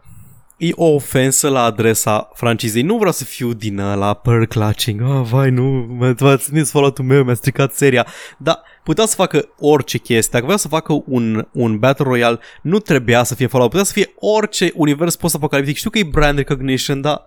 [0.57, 2.81] e o ofensă la adresa francizei.
[2.81, 5.01] Nu vreau să fiu din la pearl clutching.
[5.01, 8.07] Oh, vai, nu, v-ați ținut Fallout-ul meu, mi-a stricat seria.
[8.38, 10.29] Dar putea să facă orice chestie.
[10.31, 13.69] Dacă vrea să facă un, un Battle Royale, nu trebuia să fie Fallout.
[13.69, 15.75] Putea să fie orice univers post-apocaliptic.
[15.75, 17.25] Știu că e brand recognition, dar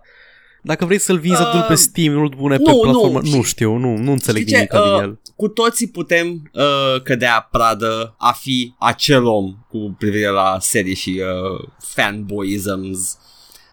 [0.61, 3.35] dacă vrei să-l vinzi uh, pe Steam, nu-l pune pe nu, platformă, nu.
[3.35, 4.67] nu știu, nu, nu înțeleg Știi ce?
[4.71, 5.19] nimic din Uh, el.
[5.35, 11.21] Cu toții putem uh, cădea pradă a fi acel om cu privire la serii și
[11.21, 13.17] uh, fanboyisms.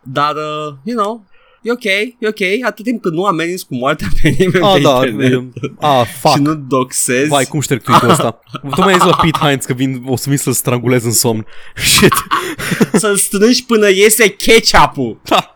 [0.03, 1.25] Dar, uh, you know,
[1.63, 4.81] e ok, e ok, atât timp cât nu ameninți cu moartea pe nimeni Ah, pe
[4.81, 6.35] da, internet e- ah, fuck.
[6.35, 7.29] și nu doxezi.
[7.29, 8.39] Vai, cum șterg tweet-ul ăsta?
[8.75, 11.47] Tu mai zis la Pete Hines că vin, o să vin să-l strangulez în somn.
[11.75, 12.13] Shit.
[12.93, 15.21] Să-l strângi până iese ketchup-ul.
[15.25, 15.51] Da.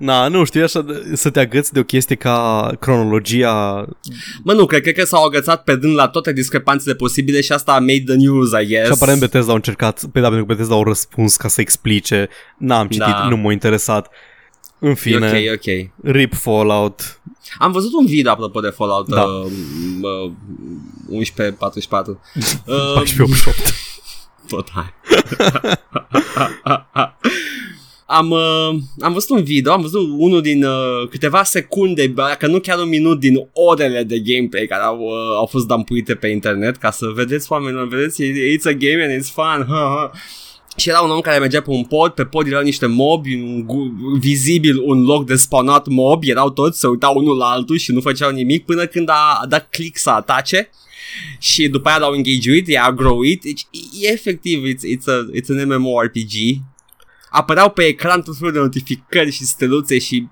[0.00, 3.86] Na, nu știu, e așa de, să te agăți de o chestie ca cronologia
[4.42, 7.72] Mă, nu, cred, cred că s-au agățat pe dând la toate discrepanțele posibile și asta
[7.72, 8.86] a made the news, I guess.
[8.86, 12.28] Și aparent Bethesda au încercat, pe da, pentru că Bethesda au răspuns ca să explice.
[12.58, 13.26] N-am citit, Da.
[13.28, 14.08] nu m-a interesat.
[14.78, 15.90] În E fine, ok, ok.
[16.12, 17.20] RIP Fallout.
[17.58, 19.22] Am văzut un video apropo de Fallout Da.
[19.22, 19.44] uh,
[20.24, 20.32] uh,
[21.08, 22.20] 1144.
[22.66, 23.74] Uh, 1488.
[24.48, 24.94] tot hai.
[28.10, 32.60] am, uh, am văzut un video, am văzut unul din uh, câteva secunde, dacă nu
[32.60, 36.76] chiar un minut din orele de gameplay care au, uh, au fost dampuite pe internet
[36.76, 39.66] ca să vedeți oamenilor, vedeți, it's a game and it's fun.
[39.68, 40.10] Ha, ha.
[40.76, 43.64] Și era un om care mergea pe un pod, pe pod erau niște mobi, un,
[43.66, 47.92] gu- vizibil un loc de spawnat mobi, erau toți, se uitau unul la altul și
[47.92, 50.70] nu făceau nimic până când a, a dat click să atace
[51.38, 53.66] și după aia l-au engageuit, i-a growit, deci
[54.00, 56.32] e efectiv, it's, it's, a, it's an MMORPG.
[57.30, 60.28] Apăreau pe ecran tot felul de notificări și steluțe și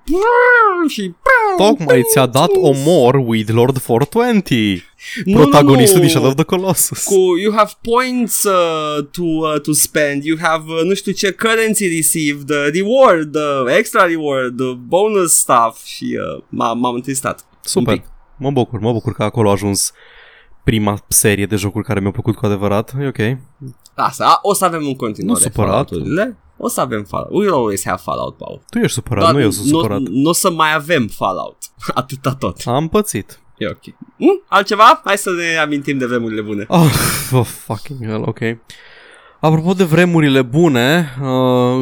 [0.88, 1.14] și
[1.56, 4.82] Tocmai ți-a dat omor with Lord 420,
[5.24, 6.00] Nu, protagonistul nu, nu.
[6.00, 7.04] din Shadow of the Colossus.
[7.04, 11.30] cu you have points uh, to uh, to spend, you have uh, nu știu ce
[11.30, 17.46] currency received, uh, reward, uh, extra reward, uh, bonus stuff și uh, m-am, m-am întristat.
[17.52, 18.04] Un Super, pic.
[18.38, 19.92] mă bucur, mă bucur că acolo a ajuns
[20.64, 22.94] prima serie de jocuri care mi-au plăcut cu adevărat.
[23.00, 23.38] E ok.
[23.94, 25.90] Asta, a, o să avem în continuare Nu supărat.
[26.58, 26.60] Fallout-urile.
[26.60, 27.30] O să avem Fallout.
[27.30, 28.60] We'll always have Fallout, Paul.
[28.70, 30.00] Tu ești supărat, Doar nu eu sunt supărat.
[30.00, 31.56] Nu, nu o să mai avem Fallout.
[31.94, 32.56] Atâta tot.
[32.64, 33.40] Am pățit.
[33.56, 33.94] E ok.
[34.16, 35.00] Mm, altceva?
[35.04, 36.64] Hai să ne amintim de vremurile bune.
[36.68, 36.92] Oh,
[37.38, 38.38] oh fucking hell, ok.
[39.40, 41.28] Apropo de vremurile bune, uh,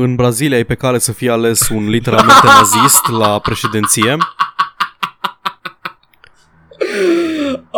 [0.01, 4.17] în Brazilia e pe cale să fie ales un literalmente nazist la președinție.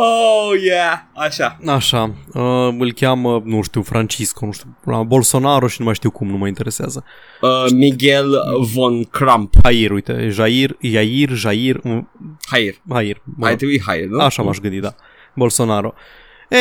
[0.00, 0.98] Oh, yeah.
[1.14, 1.58] Așa.
[1.66, 6.10] Așa, uh, îl cheamă, nu știu, Francisco, nu știu, la Bolsonaro și nu mai știu
[6.10, 7.04] cum, nu mă interesează.
[7.40, 8.30] Uh, Miguel
[8.72, 9.54] von Crump.
[9.64, 12.10] Jair, uite, Jair, Jair, Jair, mm,
[12.50, 12.74] Hair.
[12.92, 13.22] Jair.
[13.36, 13.58] mă Ai rog.
[13.58, 14.20] trebui Hair, nu?
[14.20, 14.94] Așa m-aș gândi, da.
[15.34, 15.94] Bolsonaro.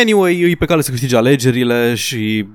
[0.01, 2.45] Anyway, e pe cale să câștige alegerile și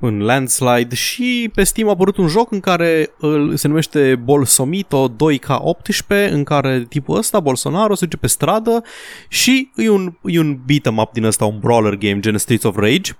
[0.00, 5.08] în landslide și pe Steam a apărut un joc în care îl, se numește Bolsomito
[5.16, 8.82] 2K18 în care tipul ăsta, Bolsonaro, se duce pe stradă
[9.28, 12.76] și e un, e un beat-em up din ăsta, un brawler game gen Streets of
[12.76, 13.12] Rage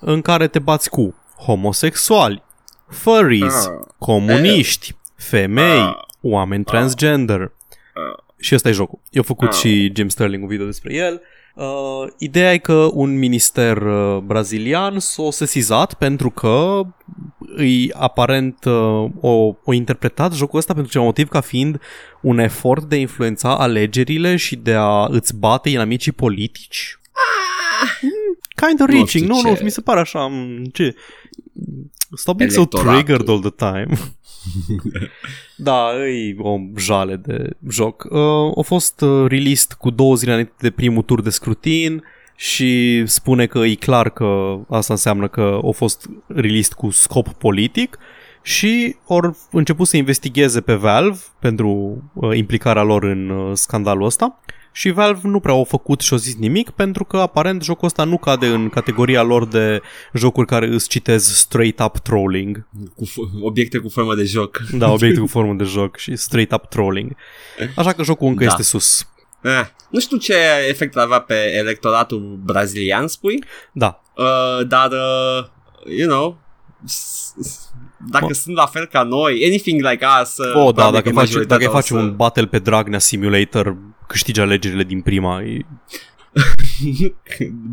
[0.00, 2.42] în care te bați cu homosexuali,
[2.88, 3.72] furries, Ah.
[3.98, 5.94] comuniști, femei, Ah.
[6.20, 7.52] oameni transgender.
[8.38, 8.98] Și ăsta e jocul.
[9.10, 9.54] Eu făcut Ah.
[9.54, 11.12] și Jim Sterling un video despre el.
[11.14, 11.20] Uh,
[12.18, 16.82] ideea e că un minister uh, brazilian s-a sesizat pentru că
[17.56, 21.80] îi aparent uh, o, o interpretat jocul ăsta pentru ceva motiv ca fiind
[22.20, 26.98] un efort de a influența alegerile și de a îți bate inamicii politici.
[28.54, 30.94] Kind of Nu reaching, știu nu, nu, ce- mi se pare așa, m, ce...
[32.16, 32.92] Stop being so Electoratul.
[32.92, 33.96] triggered all the time.
[35.62, 38.06] da, e o jale de joc.
[38.10, 42.02] Uh, a fost uh, released cu două zile înainte de primul tur de scrutin
[42.36, 47.98] și spune că e clar că asta înseamnă că a fost released cu scop politic
[48.42, 54.40] și au început să investigheze pe Valve pentru uh, implicarea lor în uh, scandalul ăsta
[54.72, 58.04] și Valve nu prea au făcut și au zis nimic pentru că aparent jocul ăsta
[58.04, 59.80] nu cade în categoria lor de
[60.14, 62.66] jocuri care îți citez straight up trolling.
[62.96, 64.60] Cu f- obiecte cu formă de joc.
[64.72, 67.16] Da, obiectul cu formă de joc și straight up trolling.
[67.76, 68.50] Așa că jocul încă Da.
[68.50, 69.08] este sus.
[69.42, 70.34] Eh, nu știu ce
[70.68, 74.02] efect avea pe electoratul brazilian, spui, Da.
[74.16, 75.46] uh, dar, uh,
[75.98, 76.38] you know,
[76.84, 77.69] s- s-
[78.10, 81.02] dacă Mă- sunt la fel ca noi, anything like us, uh, Oh, da, probabil dacă
[81.02, 83.76] că îi faci, majoritatea dacă îi o faci să- un battle pe Dragnea Simulator,
[84.06, 85.42] câștigi alegerile din prima.
[85.42, 85.58] E...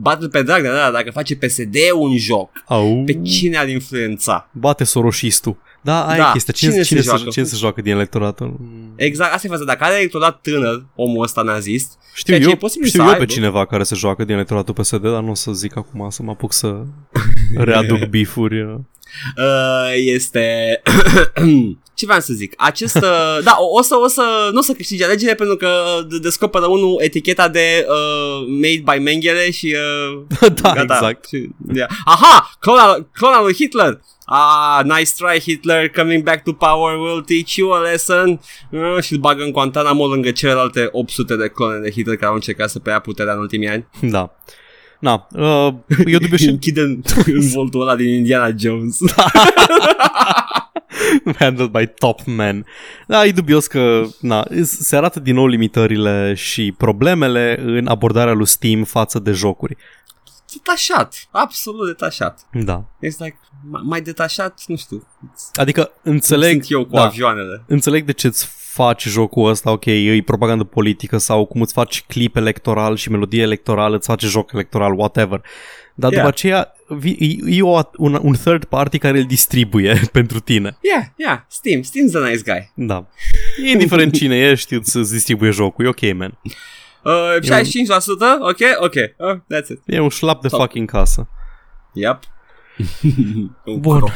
[0.02, 4.50] Battle pe drag, da, da, dacă face PSD un joc, Au, pe cine ar influența?
[4.52, 5.58] bate soroșistul.
[5.82, 6.54] Da, aia Da, e chestia.
[6.54, 7.30] Cine, cine cine, se se, joacă?
[7.30, 8.60] cine se joacă din electoratul?
[8.96, 9.64] Exact, asta e faza.
[9.64, 13.06] Dacă are electorat tânăr, omul ăsta nazist, Știu Ceea ce eu, e posibil știu să
[13.06, 13.32] eu pe aibă.
[13.34, 16.32] cineva care se joacă din electoratul PSD, dar nu o să zic acum să mă
[16.32, 16.84] apuc să
[17.56, 18.80] readuc bifuri.
[19.38, 19.44] Uh.
[19.44, 20.82] uh, este...
[21.98, 22.54] Ce vreau să zic?
[22.58, 22.96] Acest...
[22.96, 24.50] Uh, da, o, o, să, o să...
[24.52, 25.70] Nu o să câștige alegere pentru că
[26.10, 29.76] de- descoperă unul eticheta de uh, Made by Mengele și...
[30.12, 30.94] Uh, da, gata.
[30.94, 31.28] exact.
[31.28, 31.90] Și, yeah.
[32.06, 32.52] Aha!
[32.60, 34.00] Clona, clona lui Hitler!
[34.26, 38.40] Ah, nice try Hitler, coming back to power will teach you a lesson
[38.72, 42.34] uh, Și îl bagă în Guantanamo lângă celelalte 800 de clone de Hitler care au
[42.34, 44.36] încercat să preia puterea în ultimii ani Da.
[45.00, 45.74] Na, uh,
[46.06, 48.98] eu dubiu și Închide în, în voltul ăla din Indiana Jones
[51.40, 52.66] handled by top men.
[53.08, 58.48] Da, e dubios că na, se arată din nou limitările și problemele în abordarea lui
[58.48, 59.78] Steam față de jocuri.
[60.54, 62.40] Detașat, absolut detașat.
[62.54, 62.84] Da.
[62.98, 63.38] It's like,
[63.70, 65.08] mai, mai detașat, nu știu,
[65.54, 67.64] Adică înțeleg, sunt eu cu da, avioanele.
[67.68, 72.04] înțeleg de ce îți faci jocul ăsta, ok, e propagandă politică sau cum îți faci
[72.04, 75.42] clip electoral și melodie electorală, îți face joc electoral, whatever.
[75.96, 76.24] Dar Yeah.
[76.24, 80.78] după aceea vi- e, e o, un, un third party care îl distribuie pentru tine.
[80.82, 82.72] Yeah, yeah, Steam, Steam's a nice guy.
[82.88, 83.08] Da.
[83.72, 86.38] Indiferent cine ești, îți îți distribuie jocul, e ok, man.
[87.08, 88.40] Uh, 65%?
[88.40, 89.82] Ok, ok, uh, that's it.
[89.86, 90.60] E un șlap de Top.
[90.60, 91.28] fucking casă.
[91.94, 92.20] Yep.
[93.66, 93.98] Un Bun.
[93.98, 94.12] croc.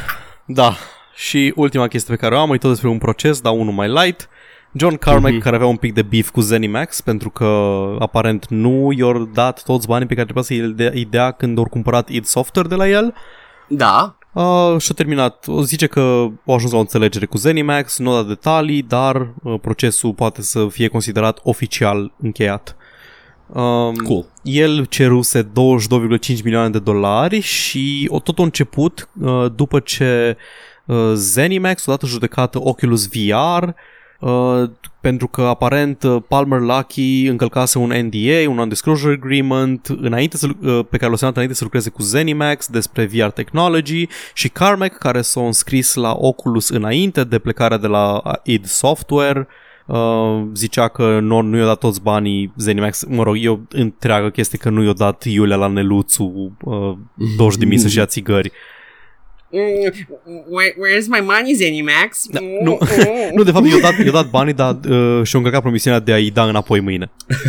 [0.46, 0.72] Da.
[1.14, 3.88] Și ultima chestie pe care o am e tot despre un proces, dar unul mai
[3.88, 4.28] light.
[4.74, 5.42] John Carmack, Mhm.
[5.42, 7.46] care avea un pic de beef cu Zenimax, pentru că
[7.98, 11.58] aparent nu i-au dat toți banii pe care trebuia să îi dea, îi dea când
[11.58, 13.14] au cumpărat id Software de la el.
[13.68, 15.44] Da, Uh, și-a terminat.
[15.48, 16.00] O zice că
[16.46, 20.42] au ajuns la o înțelegere cu Zenimax, nu a dat detalii, dar uh, procesul poate
[20.42, 22.76] să fie considerat oficial încheiat.
[23.54, 24.26] Um, cool.
[24.42, 30.36] el ceruse 22,5 milioane de dolari și o tot a început uh, după ce
[30.84, 33.68] uh, Zenimax a dat în judecată Oculus VR
[34.20, 40.46] uh, pentru că aparent uh, Palmer Luckey încălcase un NDA, un Non-Disclosure Agreement înainte să,
[40.46, 44.98] uh, pe care l-a semnat înainte să lucreze cu Zenimax despre VR Technology și Carmack
[44.98, 49.46] care s-a înscris la Oculus înainte de plecarea de la id Software
[49.86, 54.58] Uh, zicea că nu, nu i-a dat toți banii Zenimax, mă rog, eu întreagă chestie
[54.58, 56.96] că nu i-a dat Iulia la Neluțu uh,
[57.36, 58.52] 20 de mii să-și ia țigări.
[59.54, 59.92] Mm,
[60.48, 62.26] where, where's my money, Zenimax?
[62.30, 62.78] Da, nu,
[63.36, 66.30] nu, de fapt, i-a dat, i-a dat banii, dar uh, și-a încălcat promisiunea de a-i
[66.30, 67.10] da înapoi mâine.
[67.28, 67.40] uh,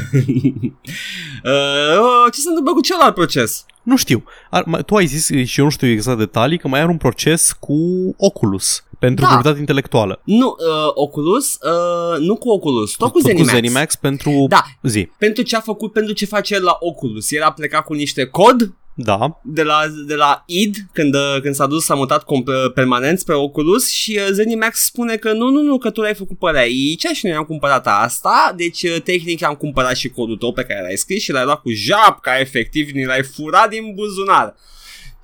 [2.31, 3.65] ce se întâmplă cu celălalt proces?
[3.83, 4.23] Nu știu.
[4.49, 6.97] Ar, mai, tu ai zis și eu nu știu exact detalii că mai are un
[6.97, 7.75] proces cu
[8.17, 9.29] Oculus pentru Da.
[9.29, 10.21] proprietate intelectuală.
[10.23, 13.49] Nu, uh, Oculus, uh, nu cu Oculus, tot cu Tot Zenimax.
[13.49, 14.63] cu Zenimax pentru Da.
[14.81, 15.09] zi.
[15.17, 17.31] Pentru ce a făcut, pentru ce face el la Oculus.
[17.31, 21.55] El a plecat cu niște cod Da, de la, de la id când, uh, când
[21.55, 25.61] s-a dus, s-a mutat comp- permanent spre Oculus și uh, Zenimax spune că nu, nu,
[25.61, 29.43] nu, că tu l-ai făcut pe aici și noi am cumpărat asta, deci uh, tehnic
[29.43, 32.89] am cumpărat și codul tău pe care l-ai scris și l-ai luat cu japca, efectiv,
[32.89, 34.55] ni l-ai furat din buzunar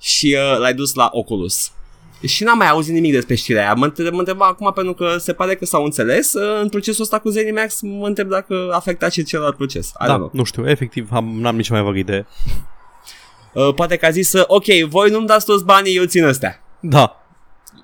[0.00, 1.70] și uh, l-ai dus la Oculus.
[2.26, 3.74] Și n-am mai auzit nimic despre știrea aia.
[3.74, 7.02] Mă întreb, mă întreb acum pentru că se pare că s-au înțeles uh, în procesul
[7.02, 9.88] ăsta cu Zenimax, mă întreb dacă a afectat și celălalt proces.
[9.88, 10.30] I don't da, know.
[10.32, 12.26] nu știu, efectiv am, n-am nici mai vagă idee.
[13.52, 16.62] Uh, poate că a zis, uh, ok, voi nu-mi dați toți banii, eu țin ăstea.
[16.80, 17.20] Da,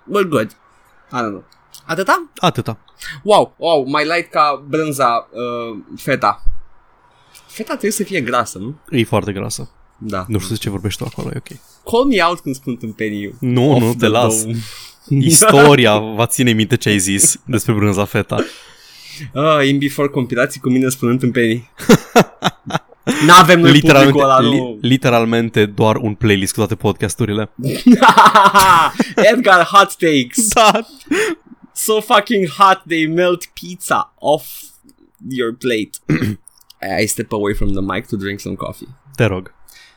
[0.06, 0.56] We're good.
[1.12, 1.44] I don't know.
[1.86, 2.30] Atâta?
[2.36, 2.78] atâta.
[3.22, 6.42] Wow, wow, mai light ca brânza uh, feta.
[7.46, 8.74] Feta trebuie să fie grasă, nu?
[8.90, 9.70] E foarte grasă.
[9.98, 10.24] Da.
[10.28, 11.58] Nu știu de ce vorbești tu acolo, e ok.
[11.90, 13.34] Call me out când spun tâmpenii.
[13.40, 14.42] Nu, Off nu, the te las.
[14.44, 14.56] dome.
[15.26, 18.36] Istoria va ține minte ce ai zis despre brânza feta.
[19.34, 21.70] Ah, in before compilații cu mine spunând tâmpenii.
[23.26, 24.78] N-avem noi Literalmente, publicul ăla, li, nu.
[24.80, 27.50] literalmente doar un playlist cu toate podcasturile.
[29.16, 30.48] Edgar Hot Takes.
[30.54, 30.80] Da.
[31.72, 34.46] So fucking hot they melt pizza off
[35.30, 35.90] your plate.
[37.02, 38.88] I step away from the mic to drink some coffee.
[39.16, 39.52] Te rog.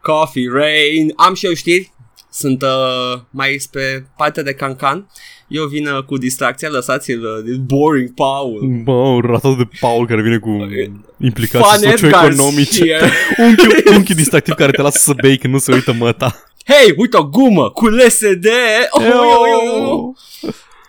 [0.10, 1.14] Coffee Rain.
[1.16, 1.92] Am și eu știri.
[2.32, 5.10] Sunt uh, mai spre partea de cancan.
[5.48, 8.82] Eu vin uh, cu distracția, lăsați-l uh, boring Paul.
[8.84, 10.50] Bă, ratat de Paul care vine cu
[11.20, 12.84] implicații Fun Edgar socioeconomice.
[12.84, 13.12] here.
[13.48, 16.44] Unchiul, unchiul distractiv care te lasă să bei când nu se uită măta.
[16.66, 18.48] Hei, uite o gumă cu LSD.
[18.90, 20.16] Oh, oh, oh, oh, oh.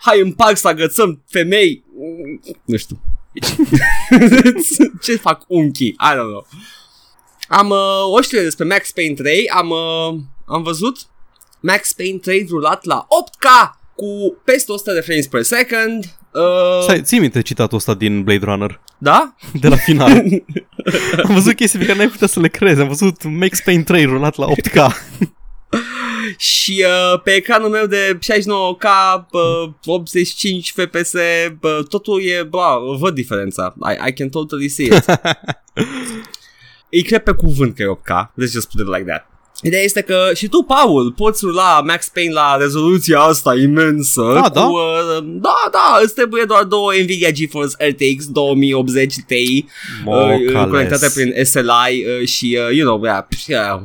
[0.01, 1.85] Hai în parc să agățăm femei.
[2.65, 3.01] Nu știu.
[5.05, 5.89] Ce fac unchii?
[5.89, 6.47] I don't know.
[7.51, 9.49] Am uh, o știre despre Max Payne 3.
[9.49, 10.99] Am, uh, am văzut
[11.61, 16.05] Max Payne 3 rulat la 8K cu peste 100 de frames per second.
[16.33, 18.81] Uh, Stai, ții minte citatul ăsta din Blade Runner?
[18.99, 19.35] da?
[19.61, 20.11] De la final.
[21.27, 22.81] Am văzut chestii pe care n-ai putea să le crezi.
[22.81, 24.87] Am văzut Max Payne 3 rulat la 8K.
[26.37, 28.87] Și uh, pe ecranul meu de 69K,
[29.31, 33.75] uh, 85 FPS, uh, totul e, bla, văd diferența.
[33.83, 35.05] I, I can totally see it.
[36.91, 38.27] Îi cred pe cuvânt că e 8K.
[38.27, 39.31] Let's just put it like that.
[39.63, 44.31] Ideea este că și tu, Paul, poți rula Max Payne la rezoluția asta imensă.
[44.35, 44.65] Da, cu, da.
[44.65, 49.65] Uh, da, da, îți trebuie doar două Nvidia GeForce RTX 2080 Ti
[50.05, 53.81] uh, conectate prin SLI uh, și, uh, you know, yeah, yeah,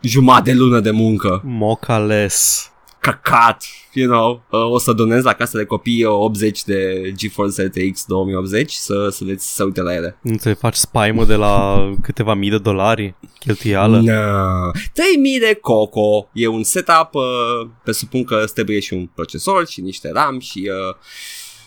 [0.00, 2.70] jumătate de lună de muncă Mocales.
[3.10, 7.62] Căcat, you know, uh, o să donez la casa de copii uh, 80 de GeForce
[7.62, 10.18] RTX 2080 să, să veți să uite la ele.
[10.22, 14.00] Nu te faci spaimă de la câteva mii de dolari cheltuială?
[14.00, 14.70] No.
[14.92, 19.80] 3000 de coco, e un setup, uh, presupun că îți trebuie și un procesor și
[19.80, 20.96] niște RAM și uh,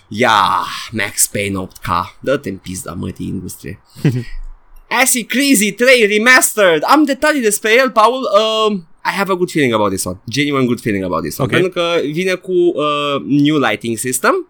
[0.07, 3.81] ia Max Payne 8K, dă-te în pizda mătii industrie.
[4.89, 6.81] Acid Crazy 3 Remastered.
[6.83, 8.13] Am detalii despre el, Paul.
[8.13, 10.19] Uh, I have a good feeling about this one.
[10.29, 11.47] Genuine good feeling about this one.
[11.47, 11.61] Ok.
[11.61, 14.47] Pentru că vine cu uh, new lighting system,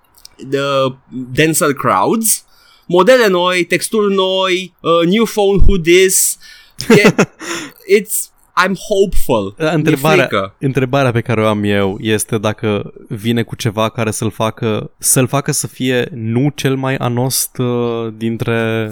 [0.49, 0.95] the
[1.33, 2.45] denser crowds,
[2.85, 6.37] modele noi, texturi noi, uh, new phone who this.
[6.89, 7.15] E,
[7.99, 8.29] it's
[8.65, 9.55] I'm hopeful.
[9.57, 10.55] Mi-e Întrebarea, frică.
[10.59, 15.27] întrebarea pe care o am eu este dacă vine cu ceva care să-l facă să-l
[15.27, 18.89] facă să fie nu cel mai anost uh, dintre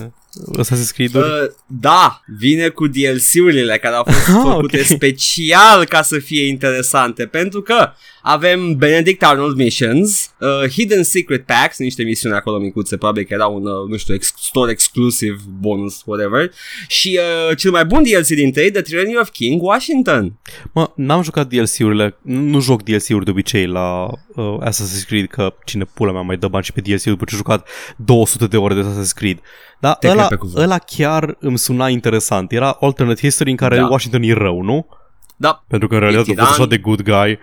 [0.59, 1.25] Assassin's Creed-uri.
[1.25, 4.85] Uh, da, vine cu DLC-urile care au fost Ah, făcute ok.
[4.85, 7.89] special ca să fie interesante, pentru că
[8.30, 13.45] avem Benedict Arnold Missions, uh, Hidden Secret Packs, niște misiuni acolo micuțe, probabil că era
[13.45, 16.51] un, uh, nu știu, ex- store exclusive bonus, whatever,
[16.88, 17.19] și
[17.49, 20.39] uh, cel mai bun DLC dintre ei, The Tyranny of King Washington.
[20.73, 24.03] Mă, n-am jucat DLC-urile, nu joc DLC-uri de obicei la
[24.36, 27.34] uh, Assassin's Creed, că cine pula mea mai dă bani și pe DLC după ce
[27.34, 29.39] a jucat 200 de ore de Assassin's Creed.
[29.80, 30.63] Dar Te ăla, cred pe cuvânt.
[30.65, 32.51] ăla chiar îmi suna interesant.
[32.51, 33.88] Era alternate history în care Da.
[33.88, 34.88] Washington e rău, nu?
[35.39, 36.45] Da, Pentru că în realitate a tiran.
[36.45, 37.39] fost așa de good guy.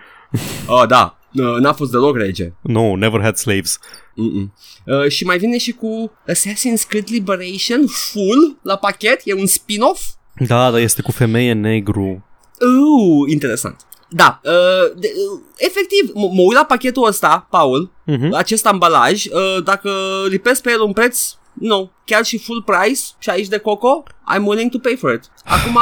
[0.69, 2.53] Uh, da, uh, n-a fost deloc rege.
[2.61, 3.79] No, never had slaves.
[4.15, 4.53] Mm-mm.
[4.85, 10.01] Uh, și mai vine și cu Assassin's Creed Liberation full la pachet, e un spin-off
[10.47, 12.25] Da, dar este cu femeie negru.
[12.59, 13.81] Uh, interesant.
[14.09, 18.29] Da, uh, de, uh, efectiv, m- mă uit la pachetul ăsta, Paul, Mhm.
[18.29, 19.91] la acest ambalaj, uh, dacă
[20.29, 21.19] lipesc pe el un preț,
[21.53, 24.03] nu, chiar și full price, 60 de coco,
[24.35, 25.23] I'm willing to pay for it.
[25.45, 25.77] Acum,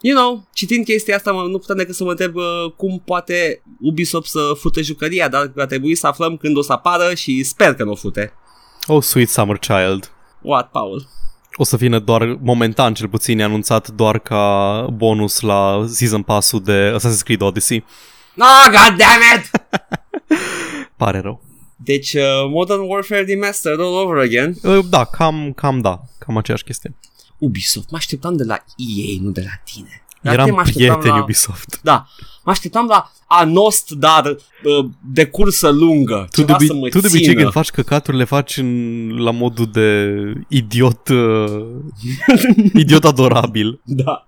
[0.00, 3.62] you know, citind chestia asta, mă, nu puteam decât să mă întreb uh, cum poate
[3.80, 7.74] Ubisoft să fute jucăria, dar va trebui să aflăm când o să apară și sper
[7.74, 8.32] că nu o fute.
[8.86, 10.12] Oh, Sweet Summer Child.
[10.42, 11.08] What, Paul?
[11.58, 16.62] O să vină doar, momentan cel puțin, e anunțat doar ca bonus la Season Pass-ul
[16.62, 17.84] de Assassin's Creed Odyssey.
[18.38, 19.50] Oh, god damn it!
[20.96, 21.42] Pare rău.
[21.76, 24.54] Deci, uh, Modern Warfare Remastered all over again.
[24.62, 26.94] Uh, Da, cam, cam da, cam aceeași chestie.
[27.38, 30.04] Ubisoft, mă așteptam de la EA, nu de la tine.
[30.20, 31.22] La tine Eram mă așteptam prieteni la...
[31.22, 31.80] Ubisoft.
[31.82, 32.06] Da,
[32.44, 36.28] mă așteptam la Anost, dar uh, de cursă lungă.
[36.30, 37.18] Tu de, ceva obi- să mă tu de țină.
[37.18, 40.10] obicei când faci căcaturi le faci în, la modul de
[40.48, 41.66] idiot uh,
[42.82, 43.80] idiot adorabil.
[43.84, 44.26] Da.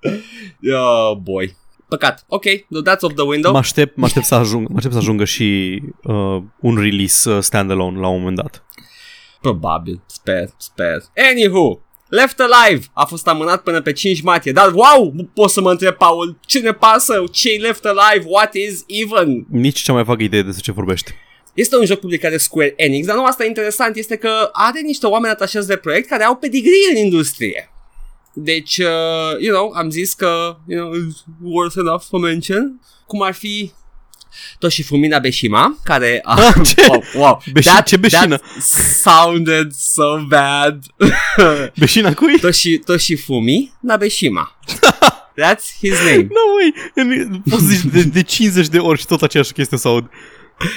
[0.73, 1.57] Oh, boy.
[1.89, 2.25] Păcat.
[2.29, 3.53] Ok, that's off the window.
[3.53, 7.43] Mă aștept, mă aștept să ajung, mă aștept să ajungă și uh, un release uh,
[7.43, 8.65] standalone la un moment dat.
[9.41, 10.01] Probabil.
[10.07, 11.03] Sper, sper.
[11.31, 15.71] Anywho, Left Alive a fost amânat până pe 5 martie, dar wow, pot să mă
[15.71, 17.25] întreb, Paul, ce ne pasă?
[17.33, 18.25] ce Left Alive?
[18.29, 19.47] What is even?
[19.51, 21.15] Nici cea mai vagă idee despre ce vorbești.
[21.55, 24.81] Este un joc publicat de Square Enix, dar nu asta e interesant, este că are
[24.81, 27.71] niște oameni atașați de proiect care au pedigree în industrie.
[28.33, 32.81] Deci, uh, you know, am zis că, you know, it's worth enough to mention.
[33.07, 33.73] Cum ar fi
[34.59, 36.35] Toshifumi Nabeshima, care a...
[36.35, 36.87] Ah, ce?
[36.89, 37.43] Wow, wow.
[37.53, 38.37] Beșin- ce beșină?
[38.37, 38.63] that
[39.03, 40.85] sounded so bad.
[41.79, 42.39] Beșina cui?
[42.39, 44.59] Toshi, Toshifumi Nabeshima.
[45.43, 46.29] That's his name.
[46.31, 49.89] Nu, măi, poți să zici de, de 50 de ori și tot aceeași chestie să
[49.89, 50.11] aud.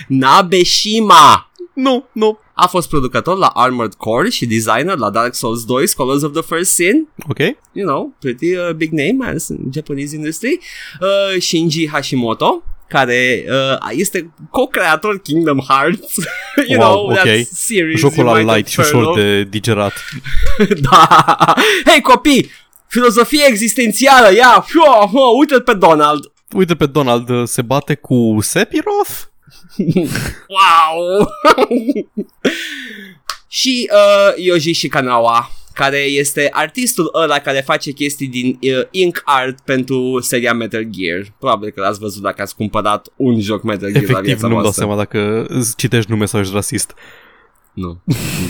[0.07, 1.51] Nabeshima.
[1.73, 2.39] Nu, nu.
[2.53, 6.41] A fost producător la Armored Core și designer la Dark Souls 2, Scholars of the
[6.41, 7.07] First Sin.
[7.29, 7.37] Ok.
[7.71, 10.59] You know, pretty uh, big name as in Japanese industry.
[11.01, 16.15] Uh, Shinji Hashimoto, care uh, este co-creator Kingdom Hearts.
[16.67, 17.13] you Wow, know, ok.
[17.23, 19.23] that series Jocul you la might light și have heard ușor of.
[19.23, 19.93] de digerat.
[20.89, 21.07] da.
[21.85, 22.49] Hei copii,
[22.87, 26.31] filozofie existențială, ia, fio, fio, uite-l pe Donald.
[26.55, 29.11] Uite pe Donald, uh, se bate cu Sephiroth?
[30.47, 31.27] Wow!
[33.47, 35.51] și uh, Yoji Shikanawa,
[35.81, 41.33] care este artistul ăla care face chestii din uh, ink art pentru seria Metal Gear.
[41.39, 44.53] Probabil că l-ați văzut dacă ați cumpărat un joc Metal Gear la Efectiv, viața nu-mi
[44.53, 44.83] dau voastră.
[44.83, 46.93] seama dacă îți citești nume sau ești rasist.
[47.73, 48.01] Nu.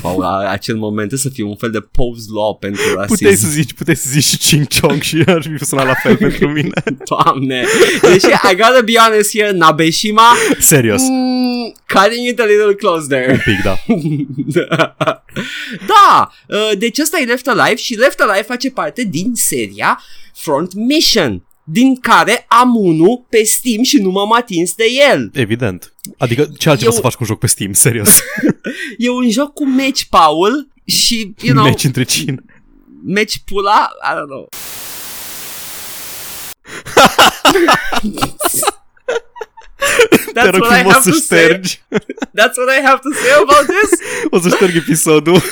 [0.01, 3.13] Paul, la acel moment trebuie să fie un fel de pose law pentru rasism.
[3.13, 6.17] Puteai să zici, puteai să zici și Ching Chong și ar fi sunat la fel
[6.17, 6.83] pentru mine.
[7.09, 7.65] Doamne.
[8.01, 11.01] Deși, I gotta be honest here, Nabeshima, Serios.
[11.01, 13.31] mm, cutting it a little close there.
[13.31, 13.75] Un pic, da.
[15.93, 20.01] da, uh, deci ăsta e Left Alive și Left Alive face parte din seria
[20.33, 25.29] Front Mission, din care am unul pe Steam și nu m-am atins de el.
[25.33, 25.93] Evident.
[26.17, 28.17] Adică ce altceva Eu- să faci cu un joc pe Steam, serios.
[28.97, 32.35] E un joc cu meci, Paul, și, you know, Meci între cine.
[33.05, 34.47] meci pula, I don't know.
[40.33, 41.39] Te That's rog what I frumos have să to say.
[41.39, 41.81] ștergi.
[42.39, 43.99] That's what I have to say about this.
[44.29, 45.41] O să șterg episodul.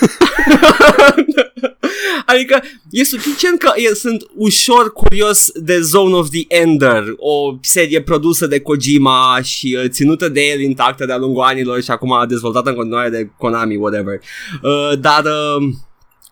[2.26, 8.02] adică e suficient că e, sunt ușor curios de Zone of the Ender, o serie
[8.02, 12.70] produsă de Kojima și uh, ținută de el intactă de-a lungul anilor și acum dezvoltată
[12.70, 14.20] în continuare de Konami, whatever.
[14.62, 15.68] Uh, dar uh,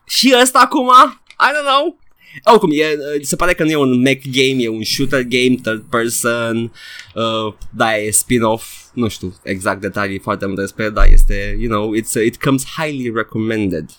[0.05, 0.89] Și ăsta acum,
[1.39, 1.99] I don't know.
[2.43, 5.83] Oricum, e, se pare că nu e un mech game, e un shooter game, third
[5.89, 6.71] person,
[7.15, 11.93] uh, da, e spin-off, nu știu exact detalii foarte multe despre, dar este, you know,
[11.95, 13.89] it's, it comes highly recommended.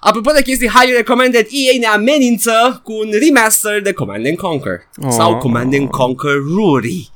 [0.00, 4.88] Apropo de chestii highly recommended, EA ne amenință cu un remaster de Command and Conquer.
[5.02, 5.10] Oh.
[5.10, 7.10] Sau Command and Conquer Ruri.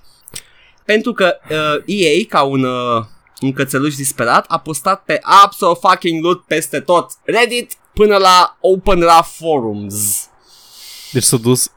[0.85, 3.05] Pentru că uh, EA, ca un, uh,
[3.41, 7.11] un cățeluș disperat, a postat pe absolut fucking loot peste tot.
[7.23, 10.29] Reddit până la Open Ra Forums.
[11.13, 11.69] Deci s-a dus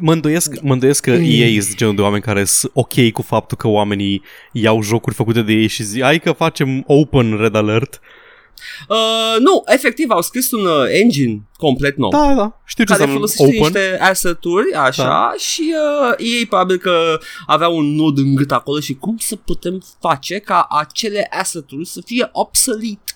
[0.00, 3.56] Mă îndoiesc, mă îndoiesc că EA este genul de oameni care sunt ok cu faptul
[3.56, 4.22] că oamenii
[4.52, 8.00] iau jocuri făcute de ei și zic hai că facem open red alert
[8.88, 12.10] Uh, nu, efectiv au scris un uh, engine complet nou.
[12.10, 13.58] Da, da, știu ce care folosește open.
[13.58, 15.32] niște asset-uri, așa, da.
[15.38, 15.74] și
[16.08, 20.38] uh, ei probabil că aveau un nod în gât acolo și cum să putem face
[20.38, 23.12] ca acele asset-uri să fie obsolete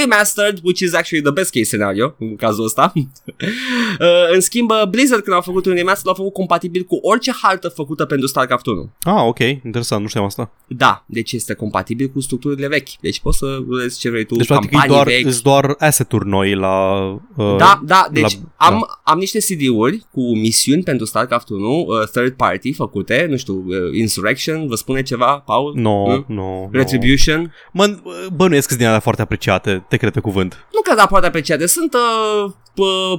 [0.00, 2.92] remastered, which is actually the best case scenario în cazul ăsta.
[2.94, 7.68] uh, în schimb, Blizzard când au făcut un remaster l-au făcut compatibil cu orice hartă
[7.68, 8.90] făcută pentru StarCraft 1.
[9.00, 10.50] Ah, ok, interesant, nu știam asta.
[10.66, 12.88] Da, deci este compatibil cu structurile vechi.
[13.00, 15.40] Deci poți să rulezi ce vrei tu, deci, campanii doar, vechi.
[15.42, 17.02] doar asset-uri noi la...
[17.36, 19.12] Uh, da, da, deci la, am, da.
[19.12, 23.76] am niște CD-uri cu misiuni pentru StarCraft 1, uh, third party făcute, nu știu, uh,
[23.98, 25.72] Insurrection, vă spune ceva, Paul?
[25.76, 26.34] Nu, no, nu.
[26.42, 27.40] No, Retribution?
[27.40, 27.86] No.
[27.86, 27.98] Mă,
[28.34, 30.66] bănuiesc că sunt din alea foarte apreciate, te cred pe cuvânt.
[30.72, 32.52] Nu cred foarte apreciate, sunt uh,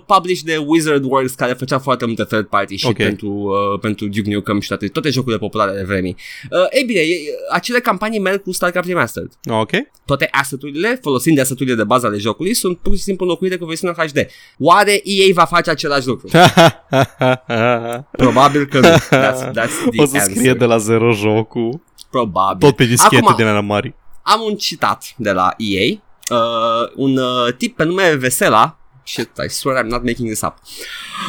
[0.05, 3.05] published de Wizard Works care făcea foarte multe third party și okay.
[3.05, 6.15] pentru, uh, pentru Duke Nukem și toate, toate jocurile populare de vremii.
[6.51, 7.15] Uh, ei bine, e,
[7.51, 9.31] acele campanii merg cu StarCraft Remastered.
[9.49, 9.69] Ok.
[10.05, 13.65] Toate asset-urile, folosind de asset-urile de bază ale jocului, sunt pur și simplu înlocuite cu
[13.65, 14.27] versiunea HD.
[14.59, 16.27] Oare EA va face același lucru?
[18.23, 18.87] Probabil că nu.
[18.87, 20.35] That's, that's the o să answer.
[20.35, 21.81] scrie de la zero jocul.
[22.09, 22.67] Probabil.
[22.67, 23.93] Tot pe dischete Acum, din alea mari.
[24.21, 25.97] Am un citat de la EA
[26.31, 28.77] uh, un uh, tip pe nume Vesela.
[29.03, 30.55] Shit, I swear I'm not making this up.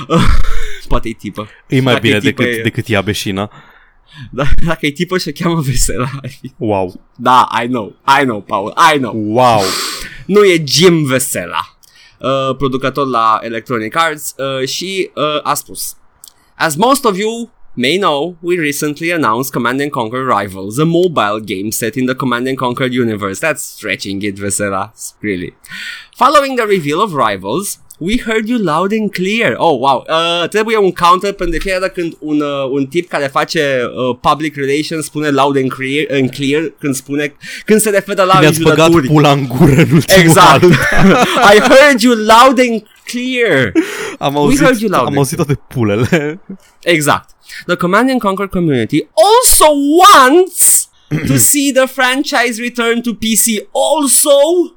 [0.09, 0.22] Uh,
[0.88, 1.49] Poate e tipă.
[1.68, 2.61] E mai dacă bine decât, e...
[2.62, 3.51] decât ea beșina.
[4.30, 6.11] Da, Dacă e tipă și o cheamă Vesela
[6.57, 7.01] Wow.
[7.16, 9.14] Da, I know, I know, Paul, I know.
[9.14, 9.62] Wow.
[10.26, 11.76] Nu e Jim Vesela.
[12.18, 15.97] Uh, Producător la Electronic Arts uh, Și uh, a spus
[16.57, 21.41] As most of you may know, we recently announced Command and Conquer Rivals, a mobile
[21.41, 23.41] game set in the Command and Conquer universe.
[23.41, 25.55] That's stretching it, Vesera, really.
[26.16, 29.55] Following the reveal of Rivals, We heard you loud and clear.
[29.57, 30.05] Oh, wow.
[30.09, 34.16] Uh, trebuie un counter pentru fiecare dată când un, uh, un tip care face uh,
[34.20, 38.61] public relations spune loud and clear, and clear când spune când se referă la Mi-ați
[38.61, 40.64] băgat pula în gură în ultimul Exact.
[41.55, 43.72] I heard you loud and clear.
[44.21, 46.39] Am auzit, We heard you loud am auzit toate pulele.
[46.85, 47.35] Exact.
[47.67, 53.61] The Command and Conquer community also wants to see the franchise return to PC.
[53.73, 54.77] Also,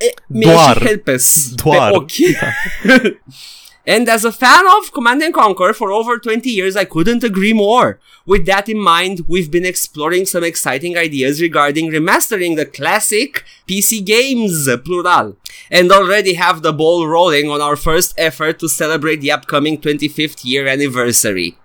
[0.00, 2.04] eh, doar, herpes doar.
[3.88, 7.54] and as a fan of Command and Conquer for over 20 years, I couldn't agree
[7.54, 7.98] more.
[8.26, 14.04] With that in mind, we've been exploring some exciting ideas regarding remastering the classic PC
[14.04, 15.38] games, plural,
[15.70, 20.44] and already have the ball rolling on our first effort to celebrate the upcoming 25th
[20.44, 21.56] year anniversary.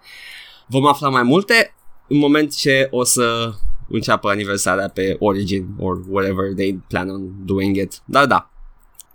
[0.68, 1.74] Vom afla mai multe
[2.08, 3.54] în moment ce o să
[3.90, 8.02] înceapă aniversarea pe Origin or whatever they plan on doing it.
[8.06, 8.50] Dar da.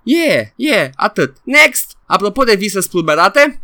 [0.03, 1.37] Yeah, yeah, atât.
[1.45, 1.88] Next!
[2.09, 3.61] Apropo de vise spulberate,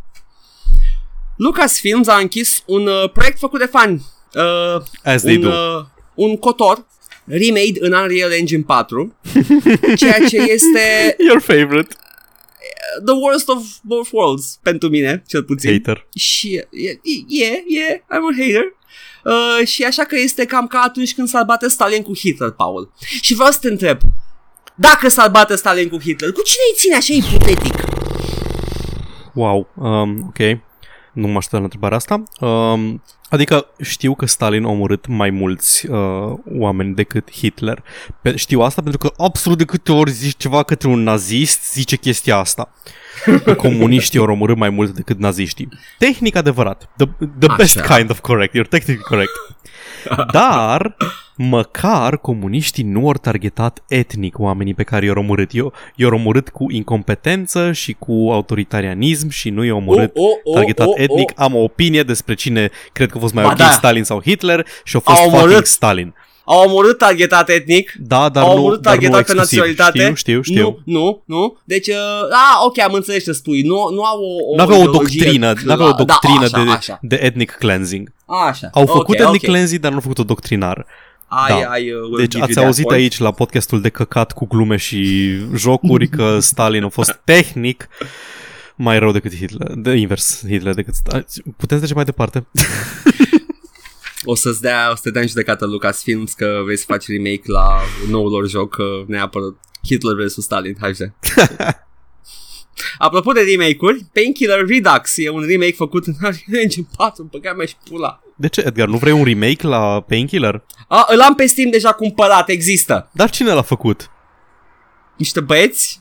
[1.36, 4.06] Lucasfilms a închis un uh, proiect făcut de fani.
[4.34, 5.48] Uh, As they un, do.
[5.48, 5.84] Uh,
[6.14, 6.86] un cotor
[7.24, 9.14] remade în Unreal Engine 4,
[9.96, 11.16] ceea ce este...
[11.18, 11.94] Your favorite.
[13.04, 15.72] The worst of both worlds, pentru mine, cel puțin.
[15.72, 16.06] Hater.
[16.14, 18.76] Și, yeah, yeah, yeah, I'm a hater.
[19.24, 22.92] Uh, și așa că este cam ca atunci când s-ar bate Stalin cu Hitler, Paul.
[23.20, 23.98] Și vreau să te întreb,
[24.74, 27.74] dacă s-ar bate Stalin cu Hitler, cu cine îi ține așa ipotetic?
[29.34, 30.38] Wow, um, ok.
[31.12, 32.22] Nu mă așteptam la întrebarea asta.
[32.46, 37.82] Um, adică știu că Stalin a omorât mai mulți uh, oameni decât Hitler.
[38.22, 41.96] Pe, știu asta pentru că absolut de câte ori zici ceva către un nazist, zice
[41.96, 42.72] chestia asta.
[43.56, 45.68] Comuniștii au omorât mai mult decât naziștii.
[45.98, 46.88] Tehnic adevărat.
[46.96, 47.06] The,
[47.38, 48.54] the best kind of correct.
[48.58, 49.30] You're technically correct.
[50.32, 50.96] Dar,
[51.36, 55.50] măcar comuniștii nu au targetat etnic oamenii pe care i-au omorât.
[55.54, 60.54] Eu, i-au omorât cu incompetență și cu autoritarianism și nu i-au omorât oh, oh, oh,
[60.54, 61.30] targetat oh, etnic.
[61.30, 61.44] Oh.
[61.44, 63.70] Am o opinie despre cine cred că a fost mai ba ok, da.
[63.70, 65.66] Stalin sau Hitler și a fost au fucking omorât.
[65.66, 66.14] Stalin.
[66.44, 67.92] Au omorât targetat etnic.
[67.98, 69.98] Da, dar au nu, omorât dar targetat nu pe naționalitate.
[69.98, 70.82] Știu, știu, știu.
[70.84, 71.56] Nu, nu, nu.
[71.64, 71.94] Deci, uh,
[72.30, 73.62] a, ok, am înțeles ce spui.
[73.62, 76.98] Nu, nu au o, o N-aveau o doctrină, n-aveau o doctrină da, așa, de, așa.
[77.02, 78.12] de ethnic cleansing.
[78.26, 78.68] Așa.
[78.72, 79.54] Au făcut okay, ethnic okay.
[79.54, 80.86] cleansing, dar nu au făcut o doctrinar.
[81.30, 81.76] I, Da.
[81.76, 83.00] I, uh, will Deci give ați you that auzit point.
[83.00, 87.88] aici la podcastul de căcat cu glume și jocuri că Stalin a fost tehnic
[88.76, 91.24] mai rău decât Hitler, de invers Hitler decât Stalin.
[91.56, 92.46] Putem trece mai departe?
[94.24, 97.42] O să-ți dea, o să te dea în judecată Lucasfilms că vrei să faci remake
[97.44, 99.54] la noul lor joc uh, neapărat
[99.86, 100.42] Hitler vs.
[100.42, 100.98] Stalin HD.
[102.98, 106.14] Apropo de remake-uri, Painkiller Redux e un remake făcut în
[106.62, 108.20] Engine 4, băga mea și pula.
[108.36, 108.88] De ce, Edgar?
[108.88, 110.62] Nu vrei un remake la Painkiller?
[110.88, 113.10] A, îl am pe Steam deja cumpărat, există.
[113.12, 114.10] Dar cine l-a făcut?
[115.16, 116.00] Niște băieți?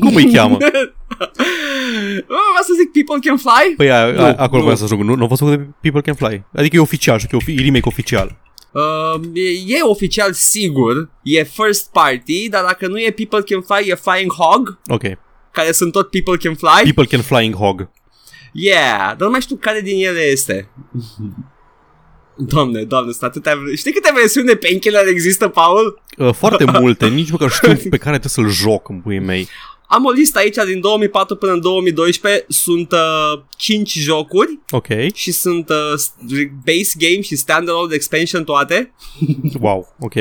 [0.00, 0.56] Cum îi cheamă?
[2.26, 3.74] Vreau să zic People Can Fly?
[3.76, 4.60] Păi a, Nu, a, acolo nu.
[4.62, 5.02] vreau să ajung.
[5.02, 6.44] Nu, nu a fost făcut de People Can Fly.
[6.54, 8.36] Adică e oficial, știu că e ofi- e remake oficial.
[8.72, 13.90] Uh, e, e oficial sigur, e first party, dar dacă nu e People Can Fly,
[13.90, 15.02] e Flying Hog, Ok.
[15.52, 16.92] care sunt tot People Can Fly.
[16.92, 17.90] People Can Flying Hog.
[18.52, 20.68] Yeah, dar nu mai știu care din ele este.
[22.46, 23.58] Doamne, doamne, sunt atâtea...
[23.76, 26.02] Știi câte versiuni de Painkiller există, Paul?
[26.18, 29.48] Uh, foarte multe, nici măcar știu pe care trebuie să-l joc în puii mei.
[29.92, 32.44] Am o listă aici din 2004 până în 2012.
[32.48, 34.86] Sunt uh, 5 jocuri Ok.
[35.14, 38.92] și sunt uh, base game și standalone expansion toate.
[39.60, 40.14] Wow, ok.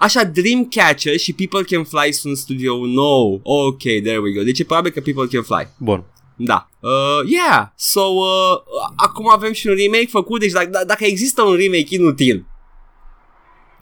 [0.00, 3.40] Așa, Dreamcatcher și People Can Fly sunt studio nou.
[3.42, 4.42] Ok, there we go.
[4.42, 5.68] Deci e probabil că People Can Fly.
[5.78, 6.04] Bun.
[6.36, 6.68] Da.
[6.80, 6.90] Uh,
[7.30, 7.66] yeah.
[7.76, 8.58] So, uh,
[8.96, 10.40] acum avem și un remake făcut.
[10.40, 12.46] Deci dacă, d- dacă există un remake inutil,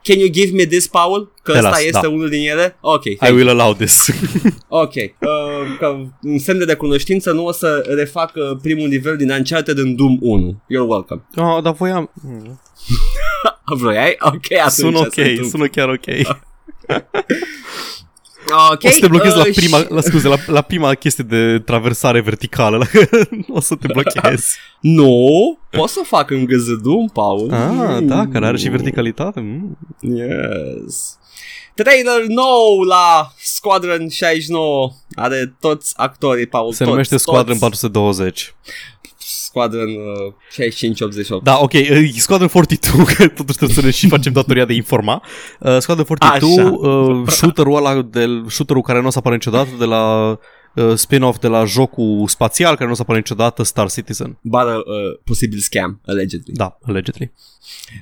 [0.03, 1.33] can you give me this, Paul?
[1.43, 2.09] Că Te ăsta las, este da.
[2.09, 2.77] unul din ele?
[2.81, 3.03] Ok.
[3.05, 4.09] I thank will allow this.
[4.67, 4.93] Ok.
[4.95, 9.77] Uh, ca un semn de recunoștință nu o să refac uh, primul nivel din Uncharted
[9.77, 10.61] în Doom 1.
[10.63, 11.21] You're welcome.
[11.35, 12.09] oh, dar voiam...
[12.21, 13.77] Hmm.
[13.77, 14.15] Vroiai?
[14.19, 15.47] Ok, atunci Sună se ok, întâmplă.
[15.49, 16.05] sună chiar ok.
[18.71, 18.83] Ok.
[18.83, 21.59] O să te blochezi la uh, prima, și- la, scuze, la, la prima chestie de
[21.65, 22.77] traversare verticală.
[22.77, 22.85] La,
[23.47, 24.57] o să te blochezi.
[24.79, 26.45] Nu, pot să o fac în
[26.81, 27.51] Doom, Paul.
[27.53, 28.07] Ah, Mm.
[28.07, 29.39] da, care are și verticalitate.
[29.39, 29.77] Mm.
[29.99, 31.17] Yes.
[31.73, 36.71] Trailer nou la Squadron 69 are toți actorii, Paul.
[36.71, 37.23] Se toți, numește toți.
[37.23, 38.53] Squadron 420.
[39.51, 40.33] Squadron uh,
[41.39, 41.43] 65-88.
[41.43, 44.75] Da, ok, uh, Squadron 42, că totuși trebuie să ne și facem datoria de a
[44.75, 45.23] informa.
[45.59, 46.71] Uh, Squadron 42, Așa.
[46.71, 50.29] uh, shooterul ăla, de, shooterul care nu o să apară niciodată de la
[50.75, 54.37] uh, spin-off de la jocul spațial care nu o să apară niciodată, Star Citizen.
[54.41, 56.53] Bară uh, posibil scam, allegedly.
[56.53, 57.31] Da, allegedly.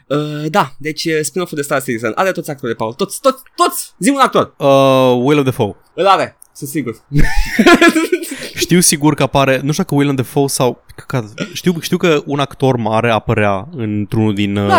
[0.08, 0.18] Uh,
[0.50, 2.94] da, deci uh, spin-off-ul de Star Citizen are toți actorii, Paul.
[2.94, 3.94] Toți, toți, toți!
[4.00, 4.54] Zi un actor!
[4.58, 5.76] Uh, Will of Dafoe.
[5.94, 6.96] Îl are, sunt sigur.
[8.56, 10.84] Știu sigur că apare, nu știu că Willem Dafoe sau...
[10.96, 14.56] căcat, Știu, știu că un actor mare apărea într-unul din...
[14.56, 14.78] Uh, da,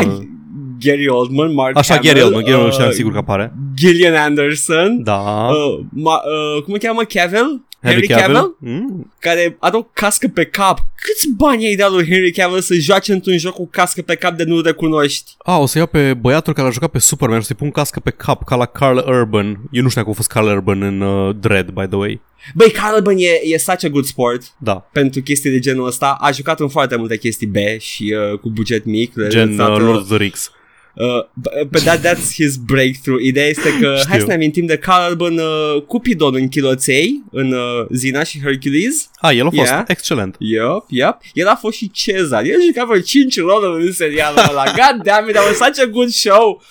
[0.80, 3.52] Gary Oldman, Mark așa, Hamill, Gary Oldman, Gary Oldman uh, știam sigur că apare.
[3.74, 5.02] Gillian Anderson.
[5.02, 5.48] Da.
[5.48, 7.02] Uh, ma, uh, cum îl cheamă?
[7.02, 7.64] Cavill?
[7.82, 8.56] Henry Cavill?
[8.58, 9.12] Mm.
[9.18, 10.78] care are o cască pe cap.
[10.78, 14.36] Câți bani ai dat lui Henry Cavill să joace într-un joc cu cască pe cap
[14.36, 15.34] de nu recunoști?
[15.38, 18.00] A, o să iau pe băiatul care a jucat pe Superman și să-i pun cască
[18.00, 19.46] pe cap, ca la Carl Urban.
[19.70, 22.20] Eu nu știu dacă a fost Carl Urban în uh, Dread, by the way.
[22.54, 24.88] Băi, Carl Urban e, e such a good sport Da.
[24.92, 26.16] pentru chestii de genul ăsta.
[26.20, 29.12] A jucat în foarte multe chestii B și uh, cu buget mic.
[29.28, 30.50] Gen Lăsat, uh, Lord of the Rings.
[30.94, 33.22] Uh, but that, that's his breakthrough.
[33.22, 34.08] Ideea este că Știu.
[34.10, 38.40] hai să ne amintim de Carl Urban uh, Cupidon în chiloței, în uh, Zina și
[38.40, 39.10] Hercules.
[39.14, 39.84] A, el a fost Yeah.
[39.86, 40.36] excelent.
[40.38, 41.16] Yup, yup.
[41.32, 42.44] El a fost și Cezar.
[42.44, 44.64] El juca vreo 5 roluri în serialul ăla.
[44.80, 46.62] God damn it, that was such a good show.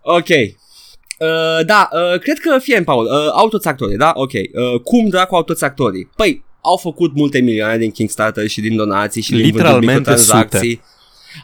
[0.00, 0.28] Ok.
[0.28, 4.12] Uh, da, uh, cred că, fie Paul, uh, au toți actorii, da?
[4.14, 4.32] Ok.
[4.32, 6.10] Uh, cum dracu au toți actorii?
[6.16, 10.80] Păi, au făcut multe milioane din Kickstarter și din donații și din vândut Literalmente microtransacții.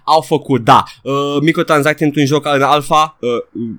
[0.04, 3.30] Au făcut, da, uh, microtransacții într-un joc în alfa, uh,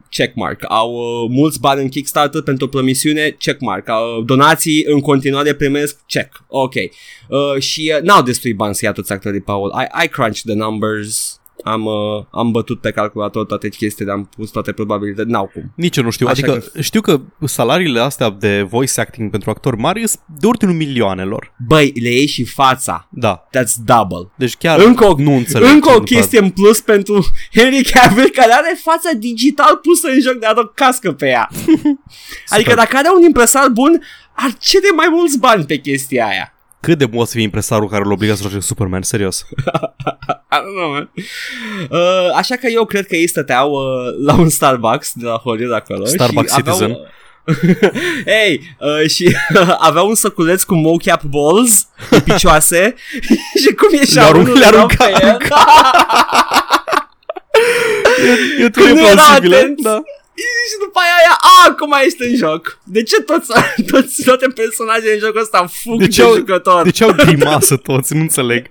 [0.10, 0.66] checkmark.
[0.68, 3.90] Au uh, mulți bani în Kickstarter pentru o promisiune, checkmark.
[3.90, 6.44] Au uh, donații în continuare primesc, check.
[6.48, 6.74] Ok.
[6.74, 9.74] Uh, și uh, n-au destui bani să ia toți actorii, Paul.
[9.82, 11.42] I, I crunch the numbers.
[11.64, 15.72] Am, uh, am bătut pe calculator toate chestiile, am pus toate probabilități, n-au cum.
[15.76, 16.28] Nici eu nu știu.
[16.28, 20.74] Așa adică știu că salariile astea de voice acting pentru actori mari sunt de ordinul
[20.74, 21.54] milioanelor.
[21.68, 23.08] Băi, le iei și fața.
[23.12, 23.48] Da.
[23.48, 24.32] That's double.
[24.38, 25.70] Deci chiar Încă o, nu înțeleg.
[25.70, 27.26] încă ce o nu chestie în plus pentru
[27.56, 31.50] Henry Cavill care are fața digital pusă în joc de a o cască pe ea.
[32.54, 34.02] adică dacă are un impresar bun,
[34.36, 36.53] ar cere mai mulți bani pe chestia aia.
[36.84, 39.40] Cât de mult să fie impresarul care îl obliga să joace Superman, serios.
[40.54, 41.12] I don't know, man.
[41.90, 45.76] Uh, așa că eu cred că ei stăteau uh, la un Starbucks de la Hollywood
[45.76, 46.06] acolo.
[46.06, 46.98] Starbucks și aveau, Citizen.
[48.46, 49.36] Ei, uh, și
[49.90, 52.96] aveau un săculeț cu mocap balls pe picioase
[53.62, 55.38] și cum ieșea Le arunc- unul le erau arunca- pe el.
[58.66, 59.82] E Când nu era plausibilă, atent.
[59.82, 60.02] Da.
[60.70, 62.80] Și după aia, aia a, acum ești în joc.
[62.84, 63.48] De ce toți,
[63.92, 66.84] toți toate personajele în jocul ăsta fug De de, ce de au- jucător?
[66.84, 68.14] De ce au grimasă toți?
[68.14, 68.68] Nu înțeleg.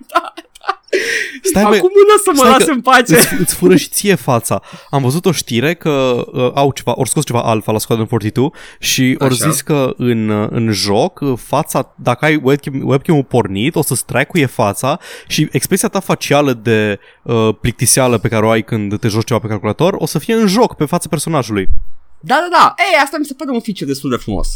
[1.41, 3.15] Stai, mă, Acum nu o să mă stai las că în pace.
[3.15, 4.61] îți, îți fură și ție fața.
[4.89, 8.51] Am văzut o știre că uh, au ceva, ori scos ceva alfa la Squadron 42
[8.79, 9.49] și ori Așa.
[9.49, 14.05] zis că în, uh, în joc uh, fața, dacă ai webcam, webcam-ul pornit, o să-ți
[14.05, 19.07] tracuie fața și expresia ta facială de uh, plictiseală pe care o ai când te
[19.07, 21.67] joci ceva pe calculator o să fie în joc pe fața personajului.
[22.25, 22.73] Da, da, da.
[22.77, 24.47] Ei, asta mi se pare un feature destul de frumos.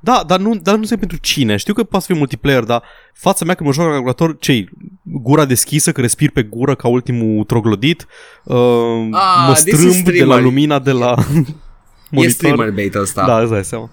[0.00, 1.56] Da, dar nu, dar nu se pentru cine.
[1.56, 2.82] Știu că poate să fie multiplayer, dar
[3.14, 4.64] fața mea când mă joc la calculator, ce
[5.02, 8.06] Gura deschisă, că respir pe gură ca ultimul troglodit,
[8.44, 8.56] uh,
[9.12, 10.42] Ah, mă this is strâmb de la streamer.
[10.42, 11.54] lumina de la E
[12.10, 12.34] monitor.
[12.34, 13.26] streamer bait ăsta.
[13.26, 13.90] Da, îți dai seama.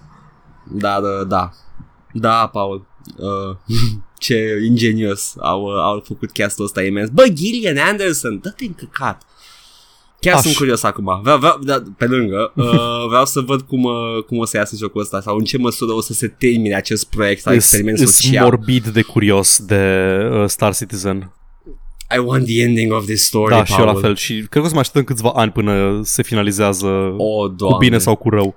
[0.70, 1.50] Da, da, da.
[2.12, 2.86] Da, Paul.
[3.16, 3.56] Uh,
[4.18, 7.08] ce ingenios au, uh, au făcut castul ăsta imens.
[7.08, 9.22] Bă, Gillian Anderson, dă-te în căcat.
[10.24, 10.42] Chiar Aș.
[10.42, 11.20] sunt curios acum.
[11.22, 14.76] Vreau, vreau, da, pe lângă, uh, vreau să văd cum, uh, cum o să iasă
[14.76, 18.08] jocul ăsta sau în ce măsură o să se termine acest proiect sau experiment Sunt
[18.08, 18.44] social.
[18.44, 21.32] morbid de curios de uh, Star Citizen.
[22.16, 23.94] I want the ending of this story, Da, și eu Paul.
[23.94, 24.16] la fel.
[24.16, 27.76] Și cred că o să mai așteptăm câțiva ani până se finalizează O, cu doamne.
[27.80, 28.54] bine sau cu rău.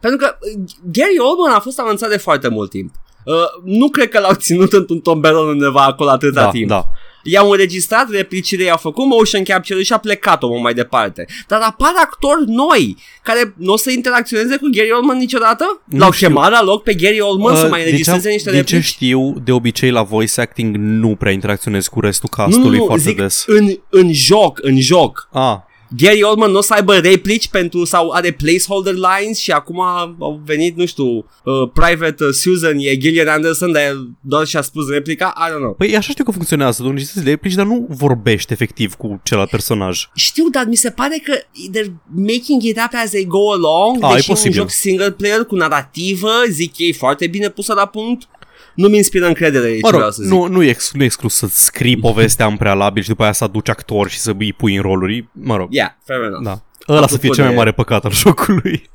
[0.00, 2.94] Pentru că uh, Gary Oldman a fost anunțat de foarte mult timp.
[3.24, 3.34] Uh,
[3.64, 6.68] nu cred că l-au ținut într-un tomberon undeva acolo atâta Da, timp.
[6.68, 6.84] da.
[7.24, 11.26] I-au înregistrat replicile, i-au făcut motion capture și a plecat omul mai departe.
[11.48, 15.82] Dar apar actori noi care nu o să interacționeze cu Gary Oldman niciodată?
[15.84, 16.26] Nu L-au știu.
[16.26, 18.74] chemat la loc pe Gary Oldman să Uh, mai deci înregistreze am- niște din ce
[18.74, 18.90] replici?
[18.92, 22.84] știu, de obicei la voice acting nu prea interacționezi cu restul Nu, nu, castului nu,
[22.84, 23.44] foarte zic des.
[23.46, 25.28] în, în joc, în joc.
[25.32, 25.56] Ah,
[25.96, 29.80] Gary Oldman nu o să aibă replici pentru sau are placeholder lines și acum
[30.18, 31.24] au venit, nu știu, uh,
[31.72, 35.74] Private uh, Susan e Gillian Anderson, dar el doar și-a spus replica, I don't know.
[35.74, 40.08] Păi așa știu că funcționează, tu înregistrezi replici, dar nu vorbești efectiv cu celălalt personaj.
[40.14, 41.32] Știu, dar mi se pare că
[41.78, 44.04] they're making it up as they go along.
[44.04, 44.58] Ah, e deși e un posibil.
[44.58, 48.28] joc single player cu narrativă, zic ei, foarte bine pusă la punct.
[48.74, 50.32] Nu mi inspiră încredere aici, Mă vreau rog, să zic.
[50.32, 53.32] nu, nu, e ex, nu e exclus să scrii povestea în prealabil și după aia
[53.32, 55.28] să aduci actori și să îi pui în roluri.
[55.32, 56.44] Mă rog, Yeah, fair enough.
[56.44, 56.62] da.
[56.88, 58.90] Ăla să Apropo fie cel mai de- mare păcat al jocului.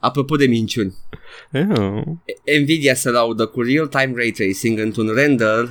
[0.00, 0.94] Apropo de minciuni,
[1.52, 2.02] Yeah.
[2.62, 5.68] Nvidia se laudă cu real-time ray tracing într-un render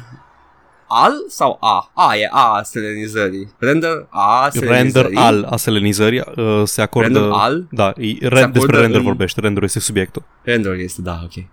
[0.88, 1.92] al sau A?
[1.94, 3.52] A e A a selenizării.
[3.58, 5.16] Render A a Render selenizării.
[5.18, 7.08] al a selenizării uh, se acordă...
[7.20, 7.68] Render al?
[7.72, 10.24] Da, e, re, acordă despre render în- vorbește, renderul este subiectul.
[10.44, 11.44] Render este, da, ok.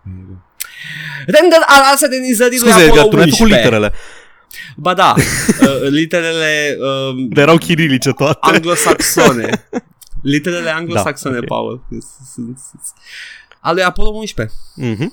[1.26, 3.62] Render al a selenizării lui Scuze, Edgar, Apollo tu n-ai făcut 11.
[3.62, 3.92] literele,
[4.76, 8.38] Ba da, uh, literele uh, dar erau chirilice toate.
[8.40, 9.66] anglosaxone.
[10.22, 11.46] Literele anglosaxone, Da, ok.
[11.46, 11.82] Paul.
[13.60, 14.54] A lui Apollo 11.
[14.74, 15.12] Mhm.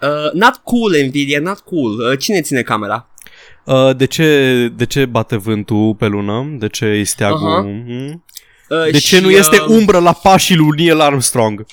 [0.00, 1.98] Uh, not cool, Nvidia, not cool.
[2.10, 3.08] Uh, cine ține camera?
[3.64, 6.46] Uh, de, ce, de ce bate vântul pe lună?
[6.58, 7.48] De ce e steagul?
[7.50, 7.60] Aha.
[7.60, 8.24] Mhm.
[8.68, 11.66] Uh, De ce și, nu este uh, umbră la pașii lui Neil Armstrong?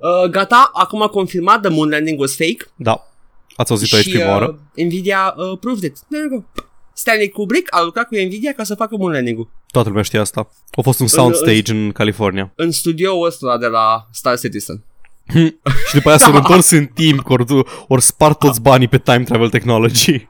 [0.00, 2.64] Uh, gata, acum a confirmat the moon landing was fake.
[2.76, 3.08] Da,
[3.56, 4.58] ați auzit aici și prima oară.
[4.74, 5.98] uh, Nvidia uh, proved it.
[6.10, 6.62] There you go.
[6.92, 9.50] Stanley Kubrick a lucrat cu Nvidia ca să facă moon landing-ul.
[9.70, 10.50] Toată lumea știe asta.
[10.70, 12.52] A fost un soundstage în California.
[12.56, 14.84] În studioul ăsta de la Star Citizen.
[15.88, 17.44] Și după aia s-au întors în timp, ori,
[17.88, 20.28] ori spart toți banii pe time travel technology.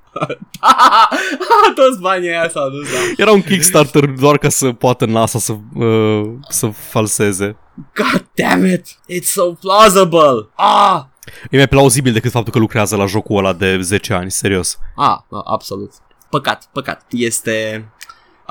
[1.75, 2.99] Toți banii aia s-au dus, da.
[3.17, 7.57] Era un Kickstarter doar ca să poată NASA să, uh, să falseze.
[7.95, 8.87] God damn it!
[8.87, 10.49] It's so plausible!
[10.55, 11.03] Ah!
[11.51, 14.79] E mai plauzibil decât faptul că lucrează la jocul ăla de 10 ani, serios.
[14.97, 15.93] Ah, ah, absolut.
[16.31, 17.05] Păcat, păcat.
[17.11, 17.89] Este...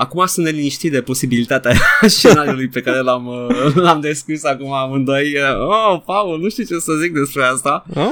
[0.00, 1.74] Acum sunt neliniștit de posibilitatea
[2.06, 5.34] scenariului pe care l-am, uh, l-am descris acum amândoi.
[5.68, 7.84] Oh, Paul, nu știu ce să zic despre asta.
[7.94, 8.06] Oh.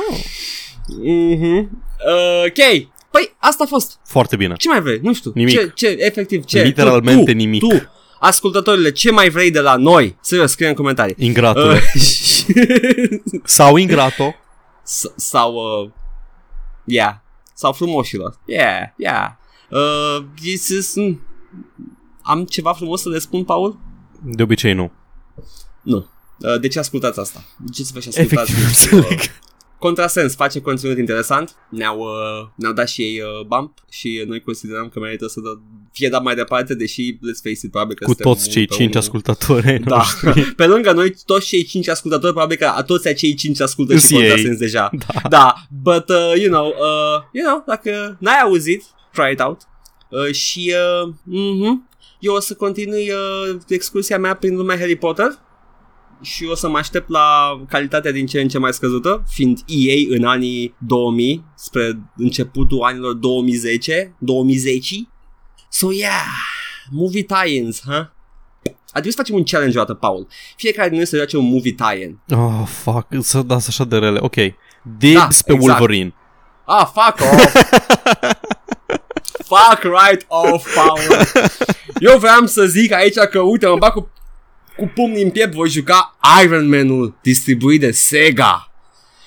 [1.02, 1.82] Mhm.
[2.06, 2.88] Uh, ok.
[3.10, 3.98] Păi, asta a fost.
[4.04, 4.54] Foarte bine.
[4.56, 4.98] Ce mai vrei?
[5.02, 5.30] Nu știu.
[5.34, 5.58] Nimic.
[5.58, 6.62] Ce, ce, efectiv, ce?
[6.62, 7.60] Literalmente tu, tu, nimic.
[7.60, 7.82] Tu,
[8.20, 10.16] ascultătorile, ce mai vrei de la noi?
[10.20, 11.14] Serios, scrie în comentarii.
[11.18, 11.72] Ingratule.
[11.74, 11.80] Uh,
[13.44, 14.34] Sau ingrato.
[14.84, 15.90] S- sau uh,
[16.84, 17.14] yeah
[17.54, 19.30] sau frumoșilor yeah yeah
[19.70, 21.25] uh, this is, mm,
[22.22, 23.78] am ceva frumos să le spun Paul
[24.24, 24.92] De obicei nu.
[25.82, 25.96] nu
[26.38, 29.02] uh, de ce ascultați asta de ce să vă și ascultați Efectiv, nu știu, uh,
[29.02, 29.20] înțeleg.
[29.78, 34.88] Contrasens face conținut interesant ne-au, uh, ne-au dat și ei uh, bump și noi considerăm
[34.88, 35.48] că merită să dă,
[35.92, 38.68] fie dat mai departe deși let's face it probabil că Cu suntem toți cei unul
[38.68, 39.02] pe 5 unul.
[39.02, 40.42] ascultători ai Da, noștri.
[40.60, 44.10] pe lângă noi, toți cei cinci ascultători, probabil că toți acei cinci ascultă și Îs
[44.10, 44.18] ei.
[44.18, 44.90] contrasens deja.
[44.92, 45.28] Da.
[45.28, 48.82] Da, but, uh, you know, uh, you know, dacă n-ai auzit,
[49.12, 49.60] try it out.
[50.24, 51.88] Uh, și, uh, mhm,
[52.20, 55.38] eu o să continui uh, excursia mea prin lumea Harry Potter
[56.22, 60.16] și o să mă aștept la calitatea din ce în ce mai scăzută, fiind EA
[60.16, 64.94] în anii 2000, spre începutul anilor 2010, 2010.
[65.70, 66.26] So, yeah,
[66.90, 68.04] movie tie-ins, huh?
[68.64, 70.26] A trebuit să facem un challenge o dată, Paul.
[70.56, 72.18] Fiecare din noi să joace un movie tie-in.
[72.30, 74.18] Oh, fuck, să dați așa de rele.
[74.22, 74.34] Ok.
[74.98, 75.62] Dibs Da, pe exact.
[75.62, 76.14] Wolverine.
[76.64, 77.54] Ah, fuck off!
[79.44, 80.98] Fuck right off, Paul.
[82.00, 84.10] Eu vreau să zic aici că, uite, mă bag cu,
[84.76, 88.70] cu pumnii în piept, voi juca Iron Man-ul distribuit de Sega.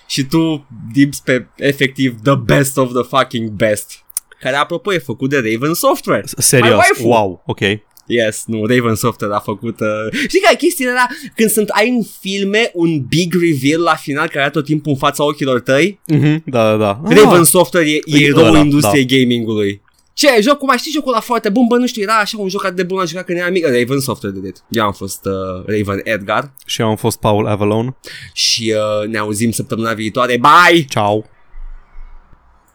[0.07, 3.91] Și tu dibs pe efectiv the best of the fucking best.
[4.39, 6.23] Care, apropo, e făcut de Raven Software.
[6.25, 7.07] My Serios, waifu.
[7.07, 7.59] wow, ok.
[8.05, 9.79] Yes, nu, Raven Software a făcut...
[9.79, 10.19] Uh...
[10.27, 14.27] Știi care e chestia era când sunt, ai în filme un big reveal la final
[14.27, 15.99] care era tot timpul în fața ochilor tăi?
[16.05, 17.01] Mhm, da, da, da.
[17.05, 17.15] Ah.
[17.17, 19.81] Raven Software e, e E eroul ăla, industriei gamingului.
[20.19, 21.67] Ce, jocul, mai știi jocul ăla foarte bun?
[21.67, 23.65] Bă, nu știu, era așa un joc atât de bun, la jucat când eram mic.
[23.65, 24.63] Raven Software de it.
[24.69, 27.95] Eu am fost uh, Raven Edgar Și eu am fost Paul Avalon.
[28.33, 30.37] și uh, ne auzim săptămâna viitoare.
[30.37, 30.85] Bye!
[30.89, 31.25] Ciao.